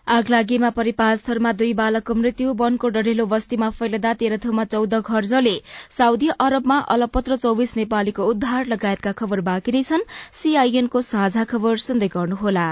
आगलागीमा 0.07 0.71
परि 0.77 0.93
पाँच 0.99 1.23
थरमा 1.29 1.53
दुई 1.53 1.73
बालकको 1.81 2.15
मृत्यु 2.15 2.53
वनको 2.61 2.89
डढेलो 2.89 3.27
बस्तीमा 3.27 3.69
फैलदा 3.81 4.13
तेह्रथोमा 4.21 4.65
चौध 4.65 4.95
घर 5.01 5.25
जले 5.33 5.57
साउदी 5.97 6.29
अरबमा 6.41 6.79
अलपत्र 6.97 7.37
चौविस 7.37 7.77
नेपालीको 7.77 8.23
उद्धार 8.27 8.67
लगायतका 8.67 9.13
खबर 9.21 9.41
बाँकी 9.49 9.73
नै 9.73 9.83
छन्। 9.83 10.09
सीआईएनको 10.33 11.01
साझा 11.09 11.45
खबर 11.45 11.77
सुन्दै 11.87 12.09
गर्नुहोला। 12.09 12.69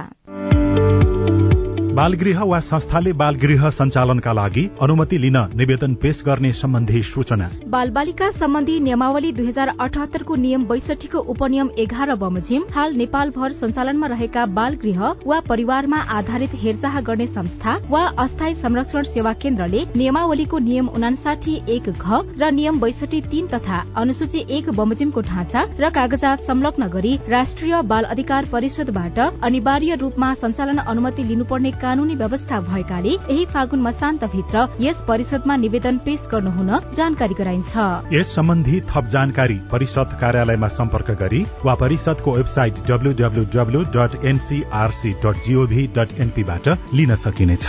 बालगृह 1.97 2.43
वा 2.45 2.59
संस्थाले 2.61 3.13
बालगृह 3.21 3.63
सञ्चालनका 3.71 4.33
लागि 4.33 4.63
अनुमति 4.83 5.19
लिन 5.19 5.37
निवेदन 5.57 5.95
पेश 6.01 6.23
गर्ने 6.25 6.51
सम्बन्धी 6.53 7.03
सूचना। 7.11 7.49
बाल 7.67 7.91
बालिका 7.91 8.31
सम्बन्धी 8.33 8.79
नियमावली 8.81 9.31
दुई 9.33 9.47
हजार 9.47 9.69
अठहत्तरको 9.81 10.35
नियम 10.37 10.65
बैसठीको 10.69 11.19
उपनियम 11.35 11.71
एघार 11.85 12.15
बमोजिम 12.23 12.65
हाल 12.75 12.95
नेपालभर 12.97 13.53
सञ्चालनमा 13.61 14.07
रहेका 14.07 14.45
बाल 14.59 14.75
गृह 14.83 15.01
वा 15.27 15.39
परिवारमा 15.49 16.01
आधारित 16.19 16.55
हेरचाह 16.65 17.01
गर्ने 17.07 17.27
संस्था 17.29 17.77
वा 17.91 18.03
अस्थायी 18.25 18.55
संरक्षण 18.57 19.09
सेवा 19.15 19.33
केन्द्रले 19.45 19.85
नियमावलीको 19.97 20.59
नियम 20.69 20.89
उनासाठी 20.97 21.57
एक 21.77 21.89
घ 21.91 22.21
र 22.43 22.51
नियम 22.59 22.81
बैसठी 22.81 23.21
तीन 23.31 23.47
तथा 23.55 23.81
अनुसूची 24.03 24.45
एक 24.59 24.71
बमोजिमको 24.83 25.21
ढाँचा 25.31 25.65
र 25.81 25.91
कागजात 25.97 26.45
संलग्न 26.51 26.91
गरी 26.99 27.17
राष्ट्रिय 27.31 27.81
बाल 27.95 28.13
अधिकार 28.13 28.53
परिषदबाट 28.53 29.19
अनिवार्य 29.51 30.01
रूपमा 30.05 30.33
सञ्चालन 30.45 30.85
अनुमति 30.87 31.29
लिनुपर्ने 31.33 31.75
कानूनी 31.87 32.15
व्यवस्था 32.17 32.61
भएकाले 32.63 33.11
यही 33.11 33.45
फागुन 33.47 33.81
मसान्तभित्र 33.81 34.67
यस 34.81 35.03
परिषदमा 35.09 35.57
निवेदन 35.57 35.99
पेश 36.05 36.27
गर्नुहुन 36.33 36.71
जानकारी 36.95 37.35
गराइन्छ। 37.35 37.73
यस 38.13 38.35
सम्बन्धी 38.35 38.81
थप 38.91 39.07
जानकारी 39.09 39.59
परिषद 39.73 40.17
कार्यालयमा 40.21 40.69
सम्पर्क 40.77 41.11
गरी 41.21 41.45
वा 41.65 41.75
परिषदको 41.77 42.33
website 42.33 42.75
डब्लूडब्लूडब्लू 42.89 43.83
dot 43.97 44.25
NCRC 44.25 45.13
dot 45.25 45.43
gov 45.47 45.87
dot 45.97 46.21
एनपीबाट 46.21 46.69
लिन 46.95 47.15
सकिनेछ। 47.15 47.69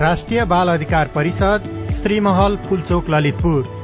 राष्ट्रिय 0.00 0.44
बाल 0.44 0.68
अधिकार 0.68 1.10
परिषद 1.14 1.70
श्रीमहल 1.94 2.56
पुलचोक 2.68 3.10
ललितपुर। 3.10 3.83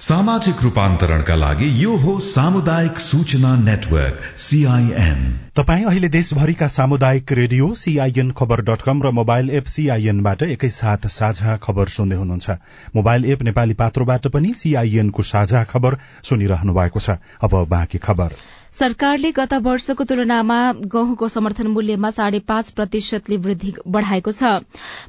सामाजिक 0.00 0.62
रूपान्तरणका 0.62 1.34
लागि 1.34 1.66
यो 1.82 1.96
हो 1.96 2.18
सामुदायिक 2.20 2.98
सूचना 2.98 3.54
नेटवर्क 3.56 4.20
सीआईएन 4.36 5.20
तपाई 5.56 5.82
अहिले 5.84 6.08
देशभरिका 6.08 6.66
सामुदायिक 6.68 7.32
रेडियो 7.32 7.72
सीआईएन 7.74 8.30
खबर 8.32 8.60
डट 8.66 8.82
कम 8.82 9.02
र 9.02 9.10
मोबाइल 9.12 9.50
एप 9.50 9.66
सीआईएनबाट 9.66 10.42
एकैसाथ 10.44 11.06
साझा 11.08 11.56
खबर 11.62 11.88
सुन्दै 11.88 12.16
हुनुहुन्छ। 12.16 12.50
मोबाइल 12.96 13.24
एप 13.32 13.42
नेपाली 13.42 13.74
पात्रोबाट 13.74 14.26
पनि 14.28 14.52
सीआईएनको 14.54 15.22
साझा 15.24 15.62
खबर 15.64 15.96
सुनिरहनु 16.24 16.74
भएको 16.74 17.00
छ। 17.00 17.16
अब 17.42 17.54
बाँकी 17.68 17.98
खबर। 17.98 18.34
सरकारले 18.72 19.30
गत 19.36 19.52
वर्षको 19.62 20.04
तुलनामा 20.04 20.58
गहुँको 20.88 21.28
समर्थन 21.28 21.66
मूल्यमा 21.68 22.10
साढे 22.10 22.38
पाँच 22.48 22.70
प्रतिशतले 22.70 23.36
वृद्धि 23.36 23.72
बढ़ाएको 23.86 24.32
छ। 24.32 24.64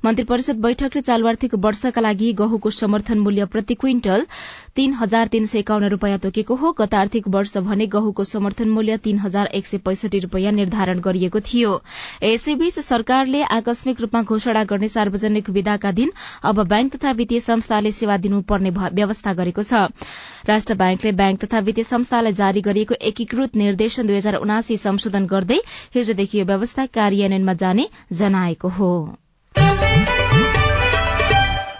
मन्त्री 0.05 0.25
परिषद 0.27 0.59
बैठकले 0.59 1.01
चालू 1.01 1.27
आर्थिक 1.27 1.55
वर्षका 1.65 2.01
लागि 2.01 2.33
गहुँको 2.35 2.69
समर्थन 2.71 3.19
मूल्य 3.19 3.45
प्रति 3.47 3.73
क्विन्टल 3.75 4.25
तीन 4.75 4.93
हजार 4.93 5.27
तीन 5.27 5.45
सय 5.45 5.59
एकाउन्न 5.59 5.87
रूपियाँ 5.89 6.17
तोकेको 6.19 6.55
हो। 6.55 6.71
गत 6.73 6.93
आर्थिक 6.95 7.27
वर्ष 7.27 7.57
भने 7.65 7.85
गहुँको 7.87 8.23
समर्थन 8.23 8.69
मूल्य 8.69 8.97
तीन 8.97 9.19
हजार 9.19 9.47
एक 9.53 9.67
सय 9.67 9.77
पैंसठी 9.77 10.19
रूपियाँ 10.19 10.51
निर्धारण 10.51 10.99
गरिएको 10.99 11.39
थियो। 11.39 11.73
यसैबीच 12.23 12.79
सरकारले 12.79 13.43
आकस्मिक 13.53 14.01
रूपमा 14.01 14.21
घोषणा 14.23 14.63
गर्ने 14.63 14.87
सार्वजनिक 14.87 15.49
विदाका 15.49 15.91
दिन 15.91 16.11
अब 16.43 16.63
ब्याङ्क 16.63 16.95
तथा 16.95 17.11
वित्तीय 17.11 17.39
संस्थाले 17.39 17.91
सेवा 17.91 18.17
दिनुपर्ने 18.17 18.69
व्यवस्था 18.71 19.33
गरेको 19.33 19.63
छ। 19.63 19.93
राष्ट्र 20.47 20.75
ब्याङ्कले 20.75 21.11
ब्याङ्क 21.13 21.45
तथा 21.45 21.59
वित्तीय 21.69 21.83
संस्थालाई 21.85 22.33
जारी 22.33 22.61
गरिएको 22.61 22.95
एकीकृत 23.11 23.55
निर्देशन 23.55 24.07
दुई 24.07 24.17
हजार 24.17 24.35
उनासी 24.41 24.77
संशोधन 24.79 25.25
गर्दै 25.27 25.59
हिजोदेखि 25.95 26.39
यो 26.39 26.45
व्यवस्था 26.45 26.85
कार्यान्वयनमा 26.97 27.53
जाने 27.61 27.89
जनाएको 28.13 28.69
हो। 28.79 28.93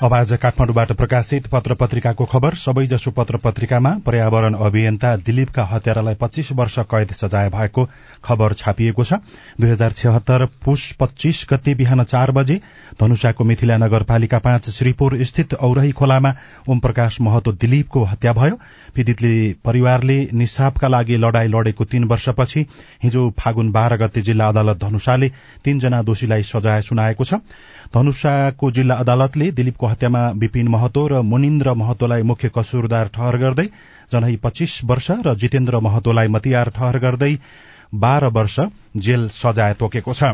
अब 0.04 0.14
आज 0.14 0.32
काठमाडौँबाट 0.34 0.92
प्रकाशित 0.92 1.46
पत्र 1.48 1.74
पत्रिकाको 1.74 2.26
खबर। 2.26 2.56
सबैजसो 2.56 3.12
पत्र 3.12 3.38
पत्रिकामा 3.38 3.92
पर्यावरण 4.06 4.54
अभियन्ता 4.60 5.16
दिलीपका 5.18 5.64
हत्यारालाई 5.66 6.16
पच्चीस 6.16 6.52
वर्ष 6.52 6.76
कैद 6.92 7.12
सजाय 7.14 7.50
भएको 7.50 7.86
खबर 8.24 8.54
छापिएको 8.54 9.04
छ। 9.04 9.14
दुई 9.60 9.70
हजार 9.70 9.92
छहत्तर 9.94 10.46
पुष 10.66 10.92
पच्चीस 11.00 11.46
गते 11.52 11.76
बिहान 11.76 12.04
चार 12.04 12.32
बजे 12.32 12.60
धनुषाको 13.00 13.44
मिथिला 13.44 13.78
नगरपालिका 13.78 14.40
पाँच 14.40 14.70
श्रीपुर 14.70 15.18
स्थित 15.24 15.54
औरही 15.56 15.92
खोलामा 15.94 16.34
ओम 16.68 16.80
प्रकाश 16.80 17.22
महतो 17.22 17.52
दिलीपको 17.54 18.04
हत्या 18.04 18.34
भयो। 18.34 18.60
पीड़ितले 18.96 19.32
परिवारले 19.66 20.18
निसाबका 20.34 20.88
लागि 20.88 21.18
लड़ाई 21.18 21.48
लड़ेको 21.48 21.86
तीन 21.86 22.04
वर्षपछि 22.12 22.66
हिजो 23.04 23.30
फागुन 23.40 23.72
बाह्र 23.72 23.98
गते 24.04 24.22
जिल्ला 24.22 24.48
अदालत 24.48 24.84
धनुषाले 24.84 25.32
तीनजना 25.64 26.02
दोषीलाई 26.04 26.44
सजाय 26.44 26.82
सुनाएको 26.84 27.24
छ। 27.24 27.42
धनुषाको 27.96 28.72
जिल्ला 28.72 28.96
अदालतले 28.98 29.52
दिलीपको 29.54 29.92
हत्यामा 29.94 30.24
विपिन 30.44 30.68
महतो 30.68 31.08
र 31.08 31.22
मुनिन्द्र 31.34 31.74
महतोलाई 31.82 32.30
मुख्य 32.32 32.50
कसुरदार 32.56 33.14
ठहर 33.16 33.38
गर्दै 33.44 33.68
जनै 34.12 34.36
पच्चीस 34.44 34.80
वर्ष 34.86 35.12
र 35.28 35.36
जितेन्द्र 35.44 35.86
महतोलाई 35.90 36.34
मतियार 36.38 36.74
ठहर 36.78 37.04
गर्दै 37.06 37.34
बाह्र 38.02 38.34
वर्ष 38.38 38.60
जेल 39.06 39.30
सजाय 39.36 39.74
तोकेको 39.84 40.14
छ। 40.14 40.34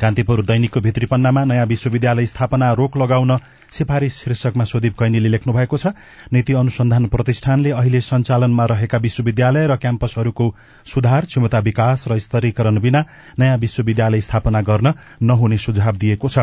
कान्तिपुर 0.00 0.42
दैनिकको 0.44 0.80
भित्री 0.80 1.06
पन्नामा 1.06 1.44
नयाँ 1.44 1.66
विश्वविद्यालय 1.66 2.26
स्थापना 2.26 2.72
रोक 2.72 2.96
लगाउन 2.96 3.36
सिफारिश 3.72 4.14
शीर्षकमा 4.14 4.64
सुदीप 4.64 4.98
कैनीले 4.98 5.28
लेख्नु 5.28 5.52
भएको 5.54 5.78
छ 5.78 5.92
नीति 6.32 6.52
अनुसन्धान 6.52 7.06
प्रतिष्ठानले 7.06 7.70
अहिले 7.72 8.00
सञ्चालनमा 8.00 8.64
रहेका 8.64 8.98
विश्वविद्यालय 8.98 9.66
र 9.66 9.76
क्याम्पसहरूको 9.76 10.50
सुधार 10.86 11.24
क्षमता 11.24 11.58
विकास 11.60 12.04
र 12.08 12.18
स्तरीकरण 12.18 12.80
बिना 12.80 13.04
नयाँ 13.38 13.56
विश्वविद्यालय 13.58 14.20
स्थापना 14.20 14.62
गर्न 14.62 14.92
नहुने 15.22 15.58
सुझाव 15.58 15.96
दिएको 15.96 16.28
छ। 16.28 16.38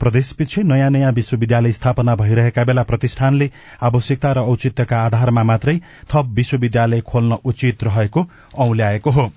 प्रदेशपछि 0.00 0.62
नयाँ 0.64 0.90
नयाँ 0.90 1.12
विश्वविद्यालय 1.12 1.72
स्थापना 1.72 2.16
भइरहेका 2.16 2.64
बेला 2.64 2.82
प्रतिष्ठानले 2.82 3.50
आवश्यकता 3.82 4.32
र 4.32 4.46
औचित्यका 4.50 5.04
आधारमा 5.06 5.42
मात्रै 5.44 5.78
थप 6.10 6.34
विश्वविद्यालय 6.34 7.00
खोल्न 7.00 7.38
उचित 7.44 7.84
रहेको 7.84 8.28
औल्याएको 8.58 9.10
हो। 9.10 9.30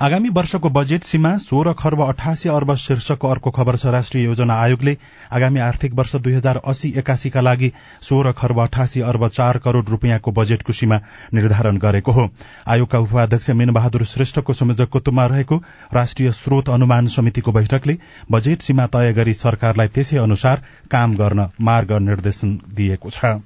आगामी 0.00 0.28
वर्षको 0.28 0.68
बजेट 0.68 1.04
सीमा 1.04 1.30
सोह्र 1.40 1.72
खर्ब 1.74 2.00
अठासी 2.02 2.48
अर्ब 2.48 2.74
शीर्षकको 2.76 3.28
अर्को 3.28 3.50
खबर 3.50 3.76
छ। 3.76 3.86
राष्ट्रिय 3.88 4.24
योजना 4.24 4.54
आयोगले 4.54 4.96
आगामी 5.32 5.60
आर्थिक 5.60 5.94
वर्ष 5.94 6.14
दुई 6.16 6.32
हजार 6.34 6.60
अस्सी 6.64 6.92
एकासीका 6.98 7.40
लागि 7.40 7.70
सोह्र 8.02 8.32
खर्ब 8.32 8.60
अठासी 8.62 9.00
अर्ब 9.02 9.26
चार 9.28 9.58
करोड़ 9.58 9.84
रूपियाँको 9.86 10.32
बजेटको 10.32 10.72
सीमा 10.72 11.00
निर्धारण 11.34 11.76
गरेको 11.78 12.12
हो। 12.12 12.28
आयोगका 12.68 12.98
उपाध्यक्ष 12.98 13.50
मीनबहादुर 13.52 14.04
श्रेष्ठको 14.04 14.52
संयोजकत्वमा 14.52 15.26
रहेको 15.26 15.56
राष्ट्रिय 15.94 16.32
स्रोत 16.34 16.68
अनुमान 16.68 17.06
समितिको 17.16 17.52
बैठकले 17.52 17.96
बजेट 18.32 18.62
सीमा 18.62 18.86
तय 18.92 19.12
गरी 19.12 19.34
सरकारलाई 19.34 19.88
त्यसै 19.88 20.16
अनुसार 20.18 20.62
काम 20.90 21.16
गर्न 21.16 21.48
मार्ग 21.60 21.92
निर्देशन 22.02 22.58
दिएको 22.68 23.10
छ। 23.10 23.40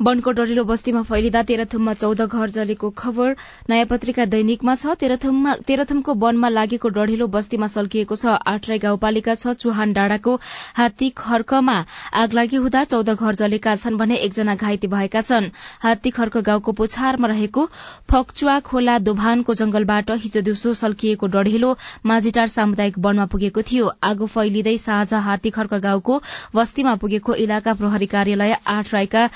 वनको 0.00 0.32
डढिलो 0.32 0.62
बस्तीमा 0.64 1.00
फैलिँदा 1.02 1.42
तेह्रथुममा 1.48 1.92
चौध 1.94 2.20
घर 2.24 2.50
जलेको 2.50 2.88
खबर 2.98 3.34
नयाँ 3.70 3.86
पत्रिका 3.86 4.24
दैनिकमा 4.24 4.74
छ। 4.74 4.94
तेह्रथुमको 4.96 6.14
वनमा 6.22 6.48
लागेको 6.48 6.88
डढिलो 6.88 7.26
बस्तीमा 7.28 7.66
सल्किएको 7.68 8.16
छ। 8.16 8.32
आठराई 8.48 8.78
गाउँपालिका 8.80 9.34
छ 9.34 9.52
चुहान 9.60 9.92
डाँडाको 9.92 10.34
हात्ती 10.76 11.08
खर्कमा 11.16 11.76
आग 12.16 12.32
लागि 12.32 12.56
हुँदा 12.56 12.84
चौध 12.84 13.10
घर 13.12 13.34
जलेका 13.42 13.74
छन् 13.76 14.00
भने 14.00 14.16
एकजना 14.24 14.54
घाइते 14.56 14.88
भएका 14.88 15.20
छन्। 15.20 15.50
हात्ती 15.82 16.10
खर्क 16.10 16.36
गाउँको 16.48 16.72
पुछारमा 16.80 17.28
रहेको 17.28 17.66
फक्चुवा 18.10 18.58
खोला 18.64 18.98
दोभानको 19.04 19.54
जंगलबाट 19.54 20.10
हिजो 20.24 20.40
दिउँसो 20.40 20.74
सल्किएको 20.80 21.26
डढिलो 21.36 21.76
माझीटार 22.06 22.48
सामुदायिक 22.48 22.98
वनमा 22.98 23.26
पुगेको 23.28 23.62
थियो। 23.62 23.92
आगो 24.02 24.26
फैलिँदै 24.32 24.76
साँझ 24.80 25.12
हात्ती 25.28 25.50
खर्क 25.52 25.74
गाउँको 25.82 26.22
बस्तीमा 26.56 26.94
पुगेको 26.96 27.34
इलाका 27.44 27.74
प्रहरी 27.74 28.06
कार्यालय 28.16 28.56
आठ 28.66 28.94
राईका 28.94 29.28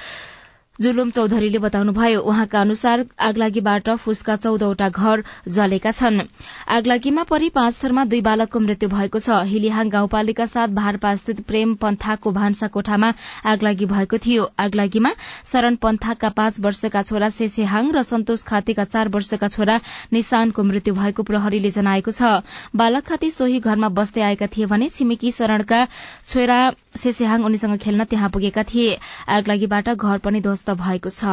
जुलुम 0.75 1.11
चौधरीले 1.11 1.59
बताउनुभयो 1.59 2.21
उहाँका 2.21 2.61
अनुसार 2.61 3.05
आगलागीबाट 3.23 3.89
फुसका 3.97 4.35
चौधवटा 4.37 4.89
घर 4.91 5.23
जलेका 5.49 5.91
छन्। 5.91 6.21
आगलागीमा 6.69 7.23
परि 7.25 7.49
पाँच 7.49 7.79
थरमा 7.83 8.05
दुई 8.05 8.21
बालकको 8.21 8.61
मृत्यु 8.61 8.89
भएको 8.91 9.19
छ। 9.19 9.39
हिलिहाङ 9.47 9.89
गाउँपालिका 9.89 10.47
साथ 10.47 10.75
भारपास्थित 10.75 11.41
प्रेम 11.47 11.75
पन्थाको 11.79 12.31
भान्सा 12.33 12.67
कोठामा 12.75 13.13
आगलागी 13.47 13.87
भएको 13.87 14.19
थियो। 14.19 14.49
आगलागीमा 14.59 15.13
शरण 15.47 15.77
पन्थाका 15.79 16.29
पाँच 16.35 16.59
वर्षका 16.61 17.03
छोरा 17.03 17.29
सेसेहाङ 17.31 17.93
र 17.95 18.03
सन्तोष 18.03 18.43
खातीका 18.43 18.85
चार 18.91 19.09
वर्षका 19.15 19.49
छोरा 19.49 19.79
निशानको 20.13 20.63
मृत्यु 20.65 20.95
भएको 20.95 21.23
प्रहरीले 21.23 21.71
जनाएको 21.71 22.11
छ। 22.11 22.43
बालक 22.75 23.07
खाती 23.07 23.31
सोही 23.31 23.61
घरमा 23.63 23.95
बस्दै 23.95 24.23
आएका 24.25 24.51
थिए 24.51 24.67
भने 24.67 24.91
छिमेकी 24.91 25.31
शरणका 25.31 25.87
छोरा 26.27 26.59
सेसेहाङ 26.99 27.45
उनीसँग 27.45 27.79
खेल्न 27.79 28.05
त्यहाँ 28.11 28.31
पुगेका 28.31 28.63
थिए। 28.65 28.99
आगलागीबाट 29.31 29.95
घर 29.95 30.19
पनि 30.19 30.41
ध्वस्त 30.41 30.64
भएको 30.71 31.11
छ। 31.11 31.25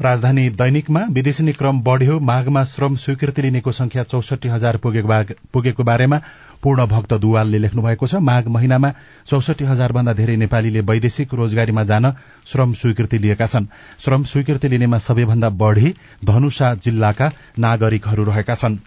राजधानी 0.00 0.48
दैनिकमा 0.50 1.00
विदेशी 1.10 1.52
क्रम 1.52 1.80
बढ़्यो। 1.82 2.18
माघमा 2.20 2.62
श्रम 2.64 2.96
स्वीकृति 2.96 3.42
लिनेको 3.42 3.72
संख्या 3.72 4.02
चौसठी 4.04 4.48
हजार 4.48 4.76
पुगेको 4.76 5.84
बारेमा 5.84 6.18
पूर्ण 6.62 6.86
भक्त 6.86 7.12
दुवालले 7.14 7.58
लेख्नु 7.58 7.82
भएको 7.82 8.06
छ। 8.06 8.14
माघ 8.20 8.46
महिनामा 8.48 8.92
चौसठी 9.26 9.64
हजार 9.64 9.92
भन्दा 9.92 10.12
धेरै 10.12 10.36
नेपालीले 10.36 10.80
वैदेशिक 10.82 11.34
रोजगारीमा 11.34 11.84
जान 11.84 12.12
श्रम 12.46 12.72
स्वीकृति 12.74 13.18
लिएका 13.18 13.46
छन्। 13.46 13.66
श्रम 14.04 14.24
स्वीकृति 14.24 14.68
लिनेमा 14.68 14.98
सबैभन्दा 14.98 15.48
बढ़ी 15.48 15.94
धनुषा 16.24 16.74
जिल्लाका 16.74 17.30
नागरिकहरू 17.58 18.24
रहेका 18.24 18.54
छनृ। 18.54 18.78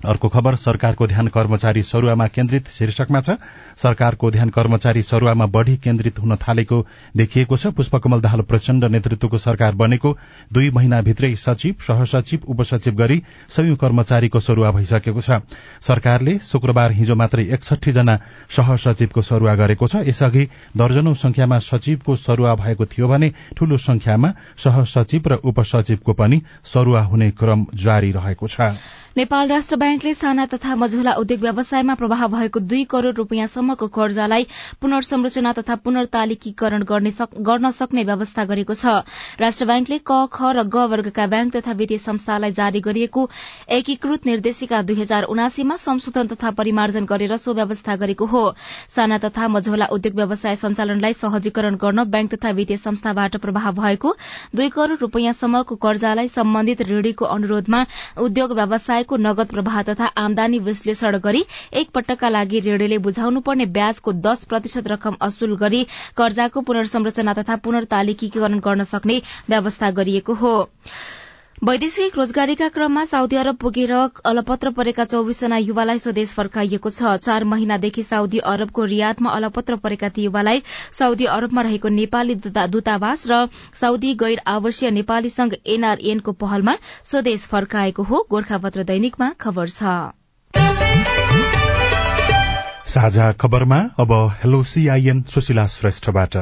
अर्को 0.00 0.28
खबर 0.28 0.54
सरकारको 0.56 1.06
ध्यान 1.06 1.28
कर्मचारी 1.28 1.82
सरूवामा 1.82 2.26
केन्द्रित 2.28 2.68
शीर्षकमा 2.68 3.20
छ 3.20 3.30
सरकारको 3.76 4.30
ध्यान 4.30 4.48
कर्मचारी 4.48 5.02
सरूवामा 5.02 5.46
बढ़ी 5.48 5.76
केन्द्रित 5.76 6.18
हुन 6.18 6.36
थालेको 6.38 6.84
देखिएको 7.16 7.56
छ। 7.56 7.66
पुष्पकमल 7.68 8.20
दाहाल 8.20 8.40
प्रचण्ड 8.42 8.84
नेतृत्वको 8.84 9.38
सरकार 9.38 9.74
बनेको। 9.74 10.16
दुई 10.52 10.70
महिनाभित्रै 10.70 11.34
सचिव 11.36 11.74
सहसचिव 11.82 12.46
उपसचिव 12.46 12.94
गरी 12.94 13.22
सयौं 13.48 13.76
कर्मचारीको 13.76 14.40
सरूवा 14.40 14.70
भइसकेको 14.70 15.20
छ। 15.20 15.42
सरकारले 15.82 16.38
शुक्रबार 16.40 16.92
हिजो 16.92 17.14
मात्रै 17.14 17.44
एकसठी 17.48 17.92
जना 17.92 18.18
सहसचिवको 18.50 19.22
सरूवा 19.22 19.54
गरेको 19.54 19.86
छ। 19.86 20.06
यसअघि 20.06 20.44
दर्जनौं 20.76 21.14
संख्यामा 21.16 21.58
सचिवको 21.60 22.16
सरूवा 22.16 22.54
भएको 22.54 22.86
थियो 22.86 23.08
भने 23.08 23.32
ठूलो 23.56 23.76
संख्यामा 23.78 24.32
सहसचिव 24.56 25.22
र 25.26 25.42
उपसचिवको 25.42 26.12
पनि 26.14 26.42
सरूवा 26.64 27.02
हुने 27.02 27.30
क्रम 27.34 27.66
जारी 27.74 28.10
रहेको 28.12 28.46
छ। 28.46 28.60
नेपाल 29.18 29.48
राष्ट्र 29.48 29.76
ब्याङ्कले 29.76 30.12
साना 30.14 30.44
तथा 30.46 30.74
मझौला 30.78 31.12
उद्योग 31.18 31.40
व्यवसायमा 31.42 31.94
प्रवाह 32.00 32.20
भएको 32.32 32.60
दुई 32.62 32.82
करोड़ 32.90 33.14
रूपियाँसम्मको 33.14 33.86
कर्जालाई 33.94 34.44
पुनर्संरचना 34.82 35.52
तथा 35.52 35.74
पुनर्तालिकीकरण 35.86 36.84
गर्न 36.86 37.70
सक्ने 37.74 38.04
व्यवस्था 38.10 38.44
गरेको 38.50 38.74
छ। 38.74 38.86
राष्ट्र 39.42 39.66
ब्याङ्कले 39.70 39.98
क 40.10 40.18
ख 40.30 40.52
र 40.54 40.62
ग 40.70 40.84
वर्गका 40.92 41.26
ब्याङ्क 41.32 41.56
तथा 41.56 41.72
वित्तीय 41.80 41.98
संस्थालाई 41.98 42.52
जारी 42.60 42.80
गरिएको 42.80 43.24
एकीकृत 43.78 44.26
निर्देशिका 44.30 44.82
दुई 44.86 44.96
हजार 45.00 45.26
उनासीमा 45.34 45.76
संशोधन 45.86 46.30
तथा 46.34 46.54
परिमार्जन 46.62 47.10
गरेर 47.10 47.36
सो 47.38 47.54
व्यवस्था 47.58 47.96
गरेको 48.04 48.30
हो। 48.30 48.44
साना 48.94 49.18
तथा 49.18 49.48
मझौला 49.48 49.90
उद्योग 49.98 50.14
व्यवसाय 50.14 50.56
सञ्चालनलाई 50.62 51.18
सहजीकरण 51.24 51.80
गर्न 51.82 52.06
ब्याङ्क 52.14 52.34
तथा 52.36 52.54
वित्तीय 52.60 52.82
संस्थाबाट 52.84 53.42
प्रवाह 53.42 53.70
भएको 53.82 54.14
दुई 54.54 54.70
करोड़ 54.78 55.02
रूपियाँसम्मको 55.02 55.82
कर्जालाई 55.88 56.34
सम्बन्धित 56.38 56.86
ऋणीको 56.94 57.34
अनुरोधमा 57.34 57.84
उद्योग 58.22 58.58
व्यवसाय 58.62 59.06
को 59.08 59.16
नगद 59.18 59.48
प्रवाह 59.48 59.82
तथा 59.82 60.06
आमदानी 60.18 60.58
विश्लेषण 60.68 61.18
गरी 61.18 61.44
एक 61.74 61.90
पटकका 61.94 62.28
लागि 62.28 62.60
ऋणीले 62.60 62.98
बुझाउनुपर्ने 63.06 63.66
ब्याजको 63.76 64.12
दश 64.24 64.44
प्रतिशत 64.44 64.88
रकम 64.88 65.16
असुल 65.20 65.56
गरी 65.56 65.84
कर्जाको 66.16 66.60
पुनर्संरचना 66.70 67.34
तथा 67.34 67.56
पुनर्तालिकीकरण 67.64 68.58
गर्न 68.60 68.82
सक्ने 68.92 69.20
व्यवस्था 69.48 69.90
गरिएको 69.92 70.34
हो। 70.34 70.54
वैदेशिक 71.58 72.16
रोजगारीका 72.16 72.66
क्रममा 72.68 73.02
साउदी 73.04 73.36
अरब 73.36 73.56
पुगेर 73.56 73.92
अलपत्र 74.24 74.70
परेका 74.72 75.04
चौविसजना 75.04 75.56
युवालाई 75.58 75.98
स्वदेश 75.98 76.32
फर्काइएको 76.32 76.90
छ। 76.90 77.14
चार 77.18 77.44
महिनादेखि 77.44 78.02
साउदी 78.02 78.38
अरबको 78.46 78.84
रियादमा 78.84 79.30
अलपत्र 79.32 79.76
परेका 79.82 80.08
ती 80.08 80.22
युवालाई 80.24 80.62
साउदी 80.98 81.24
अरबमा 81.28 81.62
रहेको 81.68 81.88
नेपाली 81.88 82.34
दूतावास 82.46 83.26
र 83.30 83.40
साउदी 83.74 84.14
गैर 84.14 84.42
आवासीय 84.46 84.90
नेपाली 84.90 85.30
संघ 85.30 85.54
एनआरएनको 85.66 86.32
पहलमा 86.34 86.74
स्वदेश 87.04 87.46
फर्काएको 87.48 88.02
हो। 88.02 88.22
गोर्खापत्र 88.30 88.84
दैनिकमा 88.84 89.28
खबर 89.40 89.66
छ। 89.68 89.96
साझा 92.86 93.32
खबरमा 93.40 93.80
अब 93.98 94.14
हेलो 94.44 94.62
सीआईएन 94.64 95.22
सुशीला 95.28 95.66
श्रेष्ठबाट। 95.68 96.36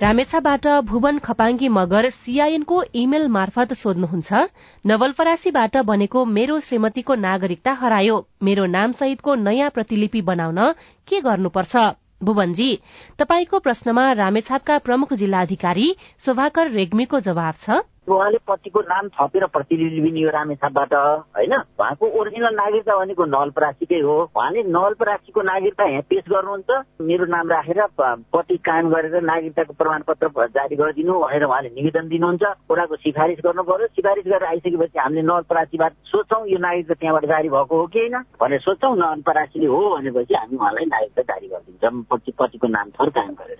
रामेछाबाट 0.00 0.66
भुवन 0.88 1.18
खपाङ्गी 1.18 1.68
मगर 1.68 2.08
सीआईएनको 2.10 2.76
इमेल 3.00 3.26
मार्फत 3.28 3.72
सोध्नुहुन्छ 3.80 4.38
नवलपरासीबाट 4.84 5.76
बनेको 5.90 6.24
मेरो 6.36 6.58
श्रीमतीको 6.68 7.14
नागरिकता 7.24 7.72
हरायो 7.80 8.16
मेरो 8.42 8.64
नाम 8.76 8.92
सहितको 9.00 9.34
नयाँ 9.42 9.68
प्रतिलिपि 9.70 10.22
बनाउन 10.30 10.72
के 11.08 11.20
गर्नुपर्छ? 11.20 11.76
भुवनजी 12.24 12.70
तपाईँको 13.18 13.58
प्रश्नमा 13.60 14.10
रामेछापका 14.16 14.78
प्रमुख 14.88 15.12
जिल्लाधिकारी 15.20 15.92
शोभाकर 16.24 16.70
रेग्मीको 16.72 17.20
जवाब 17.20 17.54
छ। 17.60 17.80
उहाँले 18.14 18.38
पतिको 18.48 18.80
नाम 18.80 19.08
थपेर 19.08 19.44
प्रतिनिधि 19.46 20.00
लिने 20.00 20.22
हो 20.24 20.30
रामेछापबाट 20.30 20.92
होइन? 21.36 21.54
उहाँको 21.80 22.06
ओरिजिनल 22.20 22.54
नागरिकता 22.54 22.96
भनेको 22.98 23.24
नवलपरासीकै 23.24 24.00
हो। 24.00 24.16
उहाँले 24.36 24.62
नवलपरासीको 24.66 25.40
नागरिकता 25.42 25.84
यहाँ 25.84 26.02
पेश 26.10 26.24
गर्नुहुन्छ। 26.30 26.70
मेरो 27.00 27.24
नाम 27.26 27.48
राखेर 27.50 27.80
पति 28.34 28.56
कायम 28.56 28.90
गरेर 28.90 29.22
नागरिकताको 29.22 29.72
प्रमाण 29.74 30.00
पत्र 30.08 30.46
जारी 30.50 30.76
गरिदिनु 30.76 31.12
भनेर 31.20 31.44
उहाँले 31.44 31.68
निवेदन 31.74 32.08
दिनुहुन्छ। 32.08 32.44
ओडाको 32.70 32.96
सिफारिस 32.96 33.38
गर्नु 33.44 33.62
पर्यो। 33.62 33.86
सिफारिस 33.90 34.24
गरेर 34.26 34.44
आइसकेपछि 34.44 34.98
हामीले 34.98 35.22
नवलपरासीबाट 35.22 35.92
सोच्छौँ 36.12 36.46
यो 36.48 36.58
नागरिकता 36.58 36.94
त्यहाँबाट 36.94 37.24
जारी 37.24 37.48
भएको 37.48 37.74
हो 37.80 37.86
कि 37.86 37.98
होइन? 37.98 38.16
भनेर 38.40 38.60
सोच्छौँ 38.60 38.96
नवलपरासीले 38.96 39.66
हो 39.66 39.80
भनेपछि 39.96 40.34
हामी 40.34 40.56
उहाँलाई 40.56 40.86
नागरिकता 40.94 41.22
जारी 41.30 41.46
गरिदिन्छौँ। 41.48 42.02
पति 42.10 42.32
पतिको 42.38 42.66
नाम 42.68 42.90
थर 42.90 43.08
कायम 43.10 43.34
गरेर। 43.40 43.58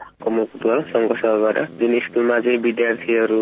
जुन 1.81 1.99
स्कुलमा 2.01 2.39
चाहिँ 2.41 2.59
विद्यार्थीहरू 2.59 3.41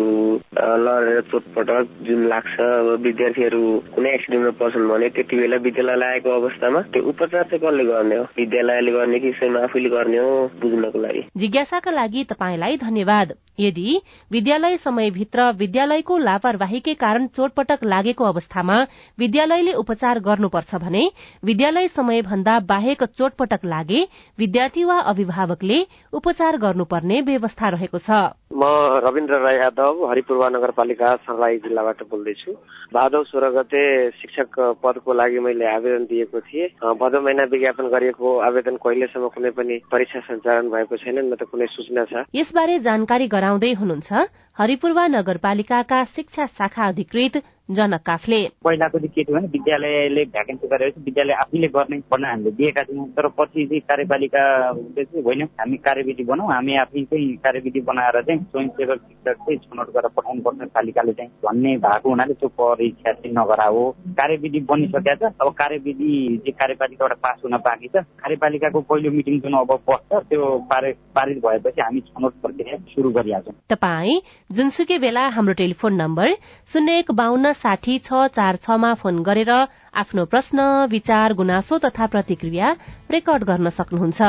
लडेर 0.99 1.21
चोटपटक 1.31 1.83
जुन 2.07 2.27
लाग्छ 2.27 2.55
अब 2.59 2.87
विद्यार्थीहरू 3.03 3.61
कुनै 3.95 4.13
एक्सिडेन्टमा 4.13 4.51
पर्छन् 4.59 4.87
भने 4.89 5.09
त्यति 5.15 5.35
बेला 5.35 5.57
विद्यालय 5.67 6.05
आएको 6.05 6.29
अवस्थामा 6.29 6.81
त्यो 6.93 7.03
उपचार 7.09 7.43
चाहिँ 7.43 7.59
कसले 7.59 7.85
गर्ने 7.85 8.15
हो? 8.15 8.23
विद्यालयले 8.37 8.91
गर्ने 8.91 9.19
कि 9.19 9.31
स्वयं 9.31 9.61
आफैले 9.63 9.89
गर्ने 9.89 10.17
हो 10.17 10.31
बुझ्नको 10.61 10.99
लागि? 11.01 11.21
जिज्ञासाका 11.37 11.91
लागि 11.91 12.23
तपाईँलाई 12.23 12.77
धन्यवाद। 12.77 13.33
यदि 13.59 13.99
विद्यालय 14.31 14.77
समयभित्र 14.77 15.51
विद्यालयको 15.59 16.17
लापरवाहीकै 16.17 16.93
कारण 16.93 17.27
चोटपटक 17.27 17.83
लागेको 17.83 18.23
अवस्थामा 18.23 18.77
विद्यालयले 19.19 19.73
उपचार 19.73 20.19
गर्नुपर्छ 20.19 20.75
भने 20.75 21.03
विद्यालय 21.43 21.87
समय 21.87 22.21
भन्दा 22.21 22.59
बाहेक 22.69 23.03
चोटपटक 23.03 23.65
लागे 23.65 24.07
विद्यार्थी 24.39 24.83
वा 24.83 24.99
अभिभावकले 25.11 25.85
उपचार 26.13 26.57
गर्नुपर्ने 26.57 27.21
व्यवस्था 27.21 27.69
रहेको 27.69 27.97
छ। 27.97 28.38
म 28.51 28.65
रविन्द्र 29.05 29.37
राई 29.41 29.55
यादव 29.55 30.05
हरिपूर्वा 30.09 30.47
नगरपालिका 30.49 31.15
सर्लाही 31.21 31.57
जिल्लाबाट 31.63 32.01
बोल्दैछु। 32.09 32.51
भादौ 32.93 33.21
सोह्र 33.23 33.49
गते 33.53 33.81
शिक्षक 34.11 34.59
पदको 34.81 35.13
लागि 35.13 35.39
मैले 35.39 35.65
आवेदन 35.69 36.05
दिएको 36.09 36.39
थिएँ। 36.41 36.67
भदौ 36.97 37.21
महिना 37.21 37.43
विज्ञापन 37.53 37.87
गरिएको 37.93 38.27
आवेदन 38.49 38.75
कहिलेसम्म 38.81 39.27
कुनै 39.37 39.51
पनि 39.53 39.75
परीक्षा 39.85 40.19
सञ्चालन 40.25 40.69
भएको 40.73 40.97
छैन 40.97 41.17
न 41.29 41.35
त 41.37 41.45
कुनै 41.45 41.67
सूचना 41.69 42.05
छ। 42.09 42.25
यसबारे 42.33 42.79
जानकारी 42.89 43.27
गराउँदै 43.29 43.71
हुनुहुन्छ 43.77 44.09
हरिपूर्वा 44.57 45.05
नगरपालिकाका 45.07 46.03
शिक्षा 46.17 46.45
शाखा 46.49 46.87
अधिकृत 46.89 47.35
जनक 47.69 48.01
काफले 48.05 48.37
पहिलाको 48.65 48.97
चाहिँ 48.99 49.11
के 49.15 49.23
थियो 49.23 49.35
भने 49.35 49.47
विद्यालयले 49.53 50.23
भ्याकेन्सी 50.33 50.67
गरेपछि 50.67 51.01
विद्यालय 51.05 51.33
आफैले 51.41 51.67
गर्ने 51.75 51.97
भन्न 52.11 52.25
हामीले 52.25 52.51
दिएका 52.57 52.83
थियौँ। 52.83 53.05
तर 53.13 53.27
पछि 53.37 53.65
चाहिँ 53.65 53.81
कार्यपालिकाले 53.89 55.03
चाहिँ 55.03 55.23
होइन। 55.23 55.43
हामी 55.59 55.77
कार्यविधि 55.77 56.23
बनाऊ। 56.23 56.47
हामी 56.49 56.75
आफै 56.83 57.03
चाहिँ 57.05 57.35
कार्यविधि 57.45 57.81
बनाएर 57.89 58.21
चाहिँ 58.21 58.41
स्वयंसेवक 58.51 58.99
शिक्षक 58.99 59.37
चाहिँ 59.37 59.57
छनौट 59.59 59.89
गरेर 59.95 60.09
पठाउनु 60.17 60.41
पर्छ। 60.41 60.69
पालिकाले 60.73 61.13
चाहिँ 61.13 61.31
भन्ने 61.45 61.75
भएको 61.85 62.09
हुनाले 62.09 62.33
त्यो 62.33 62.49
परीक्षा 62.57 63.11
चाहिँ 63.13 63.33
नगरा 63.37 63.67
हो 63.69 63.83
कार्यविधि 64.17 64.59
बनिसकेका 64.69 65.15
छ। 65.15 65.33
अब 65.41 65.53
कार्यविधि 65.61 66.11
चाहिँ 66.41 66.57
कार्यपालिकाबाट 66.59 67.17
पास 67.21 67.37
हुन 67.45 67.57
बाँकी 67.69 67.87
छ। 67.87 68.03
कार्यपालिकाको 68.25 68.81
पहिलो 68.89 69.11
मिटिङ 69.13 69.39
जुन 69.45 69.53
अब 69.61 69.71
बस्छ 69.89 70.25
त्यो 70.29 70.41
पारित 70.71 71.37
भएपछि 71.45 71.81
हामी 71.81 71.99
छनौट 72.09 72.33
प्रक्रिया 72.41 72.77
सुरु 72.89 73.09
गरिहाल्छौँ। 73.13 73.55
तपाईँ 73.69 74.21
जुनसुकै 74.49 74.97
बेला 74.99 75.27
हाम्रो 75.37 75.53
टेलिफोन 75.61 75.93
नम्बर 76.01 76.33
शून्य 76.69 76.97
एक 76.99 77.11
बाहन्न 77.11 77.51
साठी 77.59 77.97
छ 77.99 78.27
चार 78.35 78.55
छमा 78.57 78.93
फोन 78.93 79.21
गरेर 79.23 79.51
आफ्नो 79.95 80.25
प्रश्न 80.25 80.69
विचार 80.89 81.33
गुनासो 81.33 81.77
तथा 81.79 82.05
प्रतिक्रिया 82.07 82.71
रेकर्ड 83.11 83.43
गर्न 83.43 83.69
सक्नुहुन्छ। 83.69 84.21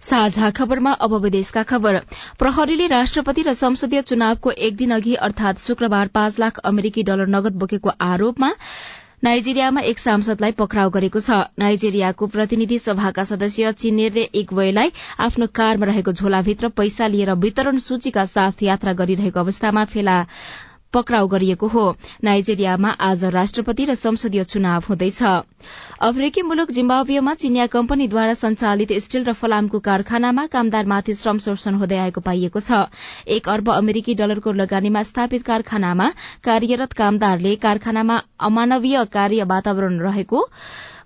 साझा 0.00 0.50
खबरमा 0.50 0.90
अब 1.02 1.14
विदेशका 1.22 1.62
खबर। 1.62 1.96
प्रहरीले 2.38 2.86
राष्ट्रपति 2.86 3.42
र 3.42 3.52
संसदीय 3.52 4.00
चुनावको 4.02 4.50
एक 4.50 4.76
दिन 4.76 4.90
अघि 4.94 5.14
अर्थात 5.20 5.58
शुक्रबार 5.58 6.08
पाँच 6.14 6.38
लाख 6.40 6.58
अमेरिकी 6.64 7.02
डलर 7.02 7.26
नगद 7.28 7.58
बोकेको 7.58 7.90
आरोपमा 8.00 8.50
नाइजेरियामा 9.26 9.80
एक 9.90 9.98
सांसदलाई 9.98 10.52
पक्राउ 10.58 10.90
गरेको 10.96 11.20
छ। 11.20 11.36
नाइजेरियाको 11.58 12.26
प्रतिनिधि 12.34 12.76
सभाका 12.82 13.22
सदस्य 13.30 13.72
एक 14.40 14.52
वयलाई 14.58 14.92
आफ्नो 15.26 15.46
कारमा 15.58 15.86
रहेको 15.90 16.12
झोलाभित्र 16.20 16.68
पैसा 16.80 17.06
लिएर 17.14 17.34
वितरण 17.44 17.78
सूचीका 17.86 18.24
साथ 18.34 18.62
यात्रा 18.62 18.92
गरिरहेको 19.00 19.40
अवस्थामा 19.42 19.84
फेला। 19.94 20.14
पक्राउ 20.92 21.26
गरिएको 21.28 21.66
हो। 21.66 21.84
नाइजेरियामा 22.24 22.90
आज 23.00 23.24
राष्ट्रपति 23.34 23.84
र 23.84 23.94
संसदीय 23.94 24.44
चुनाव 24.44 24.84
हुँदैछ। 24.88 25.22
अफ्रिकी 26.00 26.42
मुलुक 26.42 26.70
जिम्बाब्वेमा 26.70 27.34
चिनिया 27.34 27.66
कम्पनीद्वारा 27.66 28.34
संचालित 28.34 28.92
स्टील 28.98 29.24
र 29.24 29.32
फलामको 29.32 29.78
कारखानामा 29.80 30.46
कामदारमाथि 30.46 31.14
श्रम 31.14 31.38
शोषण 31.38 31.74
हुँदै 31.74 31.96
आएको 31.98 32.20
पाइएको 32.20 32.60
छ। 32.60 32.86
एक 33.28 33.48
अर्ब 33.48 33.70
अमेरिकी 33.72 34.14
डलरको 34.14 34.52
लगानीमा 34.52 35.02
स्थापित 35.02 35.42
कारखानामा 35.42 36.08
कार्यरत 36.44 36.92
कामदारले 36.92 37.54
कारखानामा 37.56 38.20
अमानवीय 38.40 39.04
कार्य 39.12 39.44
वातावरण 39.44 39.98
रहेको 40.00 40.48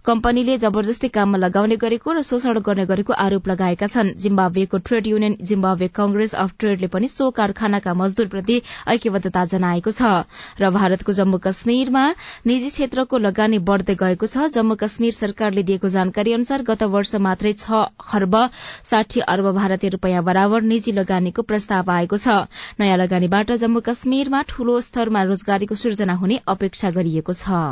कम्पनीले 0.05 0.57
जबरजस्ती 0.59 1.09
काममा 1.15 1.39
लगाउने 1.39 1.77
गरेको 1.77 2.13
र 2.13 2.21
शोषण 2.25 2.59
गर्ने 2.67 2.85
गरेको 2.87 3.13
आरोप 3.15 3.49
लगाएका 3.49 3.87
छन्। 3.87 4.13
जिम्बाब्वेको 4.17 4.79
trade 4.81 5.07
union 5.07 5.37
Zimbabwe 5.43 5.89
congress 5.93 6.35
of 6.35 6.55
ट्रेडले 6.59 6.89
पनि 6.95 7.09
सो 7.09 7.29
कारखानाका 7.31 7.93
मजदूरप्रति 7.95 8.57
ऐक्यबद्धता 8.89 9.45
जनाएको 9.53 9.91
छ। 9.91 10.25
र 10.57 10.71
भारतको 10.71 11.13
जम्मू 11.13 11.39
कश्मीरमा 11.45 12.05
निजी 12.47 12.71
क्षेत्रको 12.71 13.19
लगानी 13.19 13.59
बढ़दै 13.69 13.95
गएको 13.97 14.27
छ। 14.27 14.49
जम्मू 14.57 14.79
कश्मीर 14.81 15.13
सरकारले 15.13 15.67
दिएको 15.69 15.89
जानकारी 15.91 16.33
अनुसार 16.33 16.65
गत 16.65 16.89
वर्ष 16.97 17.15
मात्रै 17.21 17.53
छ 17.55 17.85
खर्ब 18.07 18.41
साठी 18.87 19.27
अर्ब 19.29 19.53
भारतीय 19.53 19.95
रूपियाँ 19.99 20.25
बराबर 20.25 20.69
निजी 20.73 20.97
लगानीको 20.97 21.45
प्रस्ताव 21.45 21.93
आएको 21.93 22.17
छ। 22.17 22.41
नयाँ 22.81 22.97
लगानीबाट 22.97 23.53
जम्मू 23.59 23.85
कश्मीरमा 23.85 24.43
ठूलो 24.49 24.81
स्तरमा 24.81 25.29
रोजगारीको 25.29 25.81
सृजना 25.85 26.21
हुने 26.25 26.43
अपेक्षा 26.49 26.97
गरिएको 26.97 27.37
छ। 27.37 27.63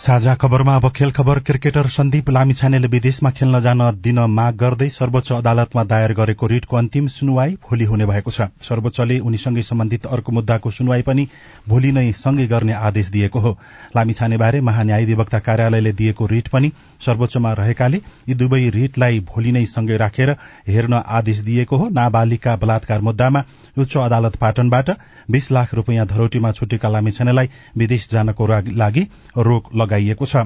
साझा 0.00 0.34
खबरमा 0.34 0.74
अब 0.76 0.88
खेल 0.96 1.10
खबर 1.12 1.38
क्रिकेटर 1.38 1.86
सन्दीप 1.86 2.28
लामिछानेले 2.30 2.88
विदेशमा 2.88 3.30
खेल्न 3.30 3.58
जान 3.60 3.80
दिन 4.00 4.18
माग 4.30 4.54
गर्दै 4.56 4.88
सर्वोच्च 4.88 5.32
अदालतमा 5.32 5.82
दायर 5.84 6.12
गरेको 6.14 6.46
रिटको 6.46 6.76
अन्तिम 6.76 7.06
सुनवाई 7.06 7.56
भोलि 7.60 7.84
हुने 7.84 8.06
भएको 8.06 8.30
छ। 8.30 8.46
सर्वोच्चले 8.62 9.18
उनीसँगै 9.20 9.62
सम्बन्धित 9.62 10.06
अर्को 10.08 10.32
मुद्दाको 10.32 10.70
सुनवाई 10.70 11.02
पनि 11.02 11.26
भोलि 11.68 11.90
नै 11.92 12.12
सँगै 12.14 12.46
गर्ने 12.46 12.72
आदेश 12.80 13.10
दिएको 13.10 13.40
हो। 13.40 13.52
लामिछानेबारे 13.96 14.60
महान्यायाधिवक्ता 14.62 15.38
कार्यालयले 15.40 15.92
दिएको 15.92 16.26
रिट 16.32 16.48
पनि 16.48 16.72
सर्वोच्चमा 17.00 17.52
रहेकाले 17.60 18.00
यी 18.28 18.34
दुवै 18.36 18.62
रिटलाई 18.70 19.20
भोलि 19.28 19.52
नै 19.52 19.64
सँगै 19.66 19.96
राखेर 19.96 20.34
हेर्न 20.68 21.02
आदेश 21.20 21.44
दिएको 21.50 21.76
हो। 21.76 21.88
नाबालिका 21.92 22.56
बलात्कार 22.56 23.00
मुद्दामा 23.02 23.44
उच्च 23.76 23.96
अदालत 23.98 24.36
पाटनबाट 24.38 24.96
बीस 25.30 25.52
लाख 25.52 25.74
रूपियाँ 25.74 26.06
धरोटीमा 26.08 26.50
छुटेका 26.52 26.88
लामिछानेलाई 26.88 27.48
विदेश 27.76 28.08
जानको 28.10 28.46
लागि 28.74 29.06
रोक 29.40 29.70
लगाइएको 29.90 30.26
छ। 30.26 30.36